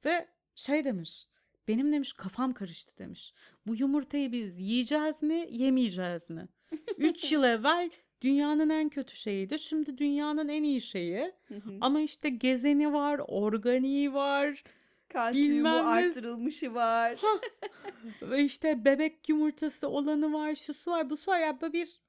ve 0.05 0.29
şey 0.55 0.85
demiş 0.85 1.27
benim 1.69 1.93
demiş 1.93 2.13
kafam 2.13 2.53
karıştı 2.53 2.99
demiş. 2.99 3.35
Bu 3.67 3.77
yumurtayı 3.77 4.33
biz 4.33 4.59
yiyeceğiz 4.59 5.23
mi 5.23 5.47
yemeyeceğiz 5.51 6.31
mi? 6.31 6.49
3 6.99 7.33
yıl 7.33 7.45
evvel 7.45 7.91
dünyanın 8.23 8.69
en 8.71 8.89
kötü 8.89 9.17
şeyiydi 9.17 9.59
şimdi 9.59 9.99
dünyanın 9.99 10.49
en 10.49 10.63
iyi 10.63 10.81
şeyi 10.81 11.33
Hı 11.49 11.55
hı. 11.55 11.79
ama 11.81 12.01
işte 12.01 12.29
gezeni 12.29 12.93
var 12.93 13.21
organiği 13.29 14.15
var 14.15 14.65
Kalsiyumu 15.09 15.55
bilmem 15.57 15.85
var. 15.85 16.03
ve 18.23 18.45
işte 18.45 18.85
bebek 18.85 19.29
yumurtası 19.29 19.89
olanı 19.89 20.33
var 20.33 20.55
şusu 20.55 20.91
var 20.91 21.11
bu 21.11 21.17
var 21.27 21.39
ya 21.39 21.61
böyle 21.61 21.73
bir 21.73 22.01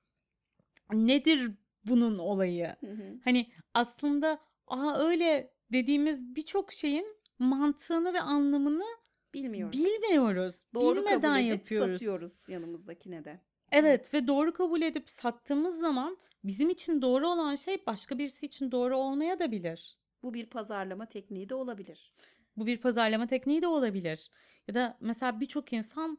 nedir 0.93 1.51
bunun 1.85 2.17
olayı? 2.19 2.75
Hı 2.79 2.87
hı. 2.91 3.19
Hani 3.23 3.51
aslında 3.73 4.39
aa 4.67 4.99
öyle 4.99 5.53
dediğimiz 5.71 6.35
birçok 6.35 6.71
şeyin 6.71 7.05
mantığını 7.39 8.13
ve 8.13 8.21
anlamını 8.21 8.85
Bilmiyoruz. 9.33 9.79
bilmiyoruz. 9.79 10.55
Doğru 10.73 10.95
Bilmeden 10.99 11.21
kabul 11.21 11.39
edip 11.39 11.49
yapıyoruz. 11.49 11.93
satıyoruz 11.93 12.49
yanımızdakine 12.49 13.25
de. 13.25 13.39
Evet 13.73 14.13
ve 14.13 14.27
doğru 14.27 14.53
kabul 14.53 14.81
edip 14.81 15.09
sattığımız 15.09 15.79
zaman 15.79 16.17
bizim 16.43 16.69
için 16.69 17.01
doğru 17.01 17.27
olan 17.27 17.55
şey 17.55 17.85
başka 17.87 18.17
birisi 18.17 18.45
için 18.45 18.71
doğru 18.71 18.97
olmaya 18.97 19.39
da 19.39 19.51
bilir. 19.51 19.97
Bu 20.23 20.33
bir 20.33 20.45
pazarlama 20.45 21.05
tekniği 21.05 21.49
de 21.49 21.55
olabilir. 21.55 22.13
Bu 22.57 22.65
bir 22.65 22.77
pazarlama 22.77 23.27
tekniği 23.27 23.61
de 23.61 23.67
olabilir. 23.67 24.29
Ya 24.67 24.75
da 24.75 24.97
mesela 24.99 25.39
birçok 25.39 25.73
insan 25.73 26.17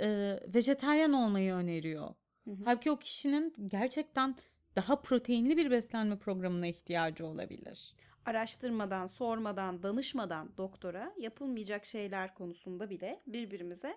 e, 0.00 0.38
vejeteryan 0.54 1.12
olmayı 1.12 1.52
öneriyor. 1.52 2.14
Hı 2.44 2.50
hı. 2.50 2.56
Halbuki 2.64 2.90
o 2.90 2.98
kişinin 2.98 3.54
gerçekten 3.66 4.36
daha 4.76 5.02
proteinli 5.02 5.56
bir 5.56 5.70
beslenme 5.70 6.18
programına 6.18 6.66
ihtiyacı 6.66 7.26
olabilir. 7.26 7.94
Araştırmadan, 8.26 9.06
sormadan, 9.06 9.82
danışmadan 9.82 10.56
doktora 10.56 11.12
yapılmayacak 11.18 11.84
şeyler 11.84 12.34
konusunda 12.34 12.90
bile 12.90 13.22
birbirimize 13.26 13.96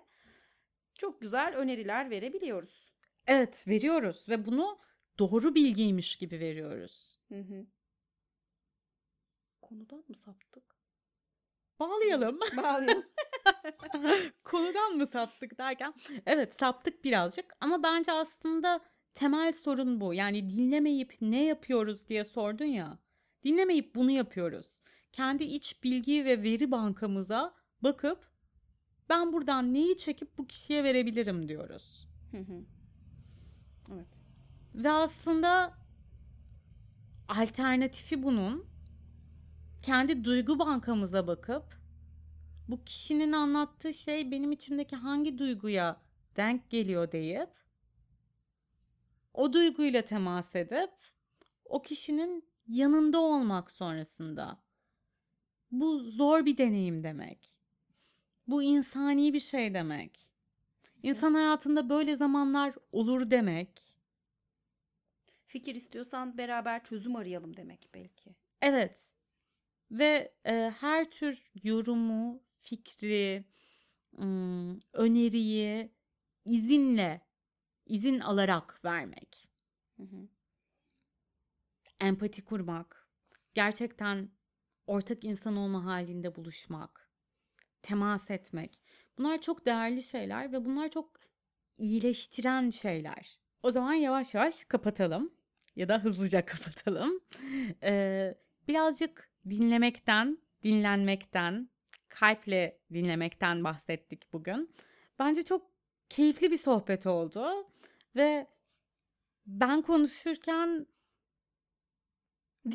çok 0.94 1.20
güzel 1.20 1.56
öneriler 1.56 2.10
verebiliyoruz. 2.10 2.88
Evet 3.28 3.68
veriyoruz 3.68 4.24
ve 4.28 4.46
bunu 4.46 4.78
doğru 5.18 5.54
bilgiymiş 5.54 6.16
gibi 6.16 6.40
veriyoruz. 6.40 7.18
Hı 7.28 7.40
hı. 7.40 7.66
Konudan 9.62 10.04
mı 10.08 10.14
saptık? 10.14 10.64
Bağlayalım. 11.80 12.40
Bağlayalım. 12.56 13.04
Konudan 14.44 14.96
mı 14.96 15.06
saptık 15.06 15.58
derken 15.58 15.94
evet 16.26 16.54
saptık 16.54 17.04
birazcık 17.04 17.56
ama 17.60 17.82
bence 17.82 18.12
aslında 18.12 18.80
temel 19.14 19.52
sorun 19.52 20.00
bu. 20.00 20.14
Yani 20.14 20.50
dinlemeyip 20.50 21.16
ne 21.20 21.44
yapıyoruz 21.44 22.08
diye 22.08 22.24
sordun 22.24 22.64
ya. 22.64 22.98
Dinlemeyip 23.44 23.94
bunu 23.94 24.10
yapıyoruz. 24.10 24.66
Kendi 25.12 25.44
iç 25.44 25.84
bilgi 25.84 26.24
ve 26.24 26.42
veri 26.42 26.70
bankamıza 26.70 27.54
bakıp 27.82 28.30
ben 29.08 29.32
buradan 29.32 29.74
neyi 29.74 29.96
çekip 29.96 30.38
bu 30.38 30.46
kişiye 30.46 30.84
verebilirim 30.84 31.48
diyoruz. 31.48 32.08
Hı 32.30 32.38
hı. 32.38 32.64
Evet. 33.92 34.06
Ve 34.74 34.90
aslında 34.90 35.74
alternatifi 37.28 38.22
bunun 38.22 38.66
kendi 39.82 40.24
duygu 40.24 40.58
bankamıza 40.58 41.26
bakıp 41.26 41.78
bu 42.68 42.84
kişinin 42.84 43.32
anlattığı 43.32 43.94
şey 43.94 44.30
benim 44.30 44.52
içimdeki 44.52 44.96
hangi 44.96 45.38
duyguya 45.38 46.00
denk 46.36 46.70
geliyor 46.70 47.12
deyip 47.12 47.50
o 49.34 49.52
duyguyla 49.52 50.02
temas 50.02 50.56
edip 50.56 50.90
o 51.64 51.82
kişinin 51.82 52.48
yanında 52.68 53.20
olmak 53.20 53.70
sonrasında. 53.70 54.62
Bu 55.70 55.98
zor 55.98 56.46
bir 56.46 56.58
deneyim 56.58 57.04
demek. 57.04 57.56
Bu 58.46 58.62
insani 58.62 59.32
bir 59.32 59.40
şey 59.40 59.74
demek. 59.74 60.30
İnsan 61.02 61.34
hayatında 61.34 61.88
böyle 61.88 62.16
zamanlar 62.16 62.74
olur 62.92 63.30
demek. 63.30 63.82
Fikir 65.46 65.74
istiyorsan 65.74 66.38
beraber 66.38 66.84
çözüm 66.84 67.16
arayalım 67.16 67.56
demek 67.56 67.88
belki. 67.94 68.34
Evet. 68.62 69.14
Ve 69.90 70.34
e, 70.46 70.74
her 70.80 71.10
tür 71.10 71.50
yorumu, 71.62 72.42
fikri, 72.60 73.44
ım, 74.18 74.80
öneriyi 74.92 75.92
izinle, 76.44 77.20
izin 77.86 78.18
alarak 78.20 78.84
vermek. 78.84 79.48
Hı 79.96 80.02
hı. 80.02 80.28
Empati 82.00 82.44
kurmak, 82.44 83.08
gerçekten 83.54 84.30
ortak 84.86 85.24
insan 85.24 85.56
olma 85.56 85.84
halinde 85.84 86.34
buluşmak, 86.34 87.07
temas 87.82 88.30
etmek. 88.30 88.82
Bunlar 89.18 89.40
çok 89.40 89.66
değerli 89.66 90.02
şeyler 90.02 90.52
ve 90.52 90.64
bunlar 90.64 90.90
çok 90.90 91.20
iyileştiren 91.78 92.70
şeyler. 92.70 93.38
O 93.62 93.70
zaman 93.70 93.92
yavaş 93.92 94.34
yavaş 94.34 94.64
kapatalım 94.64 95.34
ya 95.76 95.88
da 95.88 96.04
hızlıca 96.04 96.46
kapatalım. 96.46 97.20
Ee, 97.82 98.34
birazcık 98.68 99.30
dinlemekten, 99.48 100.38
dinlenmekten, 100.62 101.70
kalple 102.08 102.80
dinlemekten 102.92 103.64
bahsettik 103.64 104.32
bugün. 104.32 104.74
Bence 105.18 105.42
çok 105.42 105.70
keyifli 106.08 106.50
bir 106.50 106.56
sohbet 106.56 107.06
oldu 107.06 107.70
ve 108.16 108.46
ben 109.46 109.82
konuşurken 109.82 110.86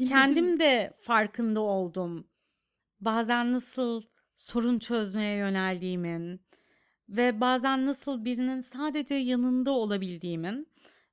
kendim 0.09 0.59
de 0.59 0.97
farkında 1.01 1.59
oldum. 1.59 2.27
Bazen 2.99 3.53
nasıl 3.53 4.03
sorun 4.35 4.79
çözmeye 4.79 5.37
yöneldiğimin 5.37 6.41
ve 7.09 7.41
bazen 7.41 7.85
nasıl 7.85 8.25
birinin 8.25 8.61
sadece 8.61 9.15
yanında 9.15 9.71
olabildiğimin 9.71 10.67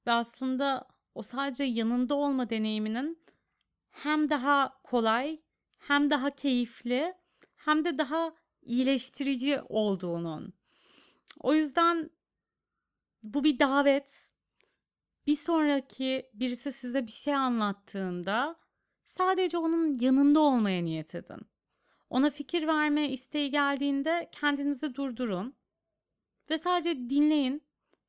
ve 0.07 0.13
aslında 0.13 0.89
o 1.15 1.23
sadece 1.23 1.65
yanında 1.65 2.15
olma 2.15 2.51
deneyiminin 2.51 3.25
hem 3.91 4.29
daha 4.29 4.81
kolay 4.83 5.41
hem 5.79 6.11
daha 6.11 6.31
keyifli 6.31 7.15
hem 7.57 7.85
de 7.85 7.99
daha 7.99 8.33
iyileştirici 8.63 9.61
olduğunun. 9.69 10.53
O 11.41 11.55
yüzden 11.55 12.11
bu 13.23 13.45
bir 13.45 13.59
davet. 13.59 14.31
Bir 15.27 15.37
sonraki 15.37 16.31
birisi 16.35 16.73
size 16.73 17.07
bir 17.07 17.13
şey 17.13 17.35
anlattığında 17.35 18.57
sadece 19.05 19.59
onun 19.59 19.99
yanında 20.01 20.41
olmaya 20.41 20.83
niyet 20.83 21.15
edin. 21.15 21.41
Ona 22.11 22.31
fikir 22.31 22.67
verme 22.67 23.09
isteği 23.09 23.51
geldiğinde 23.51 24.29
kendinizi 24.33 24.95
durdurun 24.95 25.55
ve 26.51 26.59
sadece 26.59 27.11
dinleyin 27.11 27.63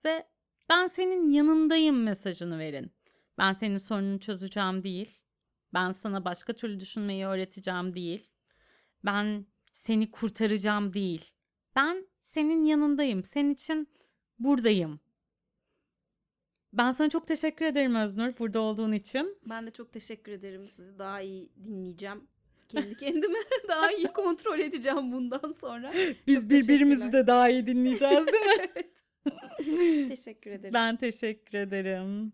ve 0.05 0.27
ben 0.69 0.87
senin 0.87 1.29
yanındayım 1.29 2.03
mesajını 2.03 2.59
verin. 2.59 2.91
Ben 3.37 3.53
senin 3.53 3.77
sorununu 3.77 4.19
çözeceğim 4.19 4.83
değil. 4.83 5.21
Ben 5.73 5.91
sana 5.91 6.25
başka 6.25 6.53
türlü 6.53 6.79
düşünmeyi 6.79 7.25
öğreteceğim 7.25 7.95
değil. 7.95 8.27
Ben 9.05 9.45
seni 9.73 10.11
kurtaracağım 10.11 10.93
değil. 10.93 11.33
Ben 11.75 12.07
senin 12.21 12.63
yanındayım. 12.63 13.23
Senin 13.23 13.53
için 13.53 13.87
buradayım. 14.39 14.99
Ben 16.73 16.91
sana 16.91 17.09
çok 17.09 17.27
teşekkür 17.27 17.65
ederim 17.65 17.95
Öznur 17.95 18.37
burada 18.37 18.59
olduğun 18.59 18.91
için. 18.91 19.37
Ben 19.45 19.67
de 19.67 19.71
çok 19.71 19.93
teşekkür 19.93 20.31
ederim. 20.31 20.69
Sizi 20.69 20.99
daha 20.99 21.21
iyi 21.21 21.51
dinleyeceğim. 21.63 22.27
Kendi 22.71 22.97
kendime 22.97 23.37
daha 23.67 23.91
iyi 23.91 24.07
kontrol 24.07 24.59
edeceğim 24.59 25.11
bundan 25.11 25.55
sonra. 25.61 25.93
Biz 26.27 26.41
Çok 26.41 26.49
birbirimizi 26.49 27.13
de 27.13 27.27
daha 27.27 27.49
iyi 27.49 27.65
dinleyeceğiz 27.67 28.27
değil 28.27 28.45
mi? 28.45 30.09
Teşekkür 30.09 30.51
ederim. 30.51 30.73
ben 30.73 30.97
teşekkür 30.97 31.57
ederim. 31.57 32.33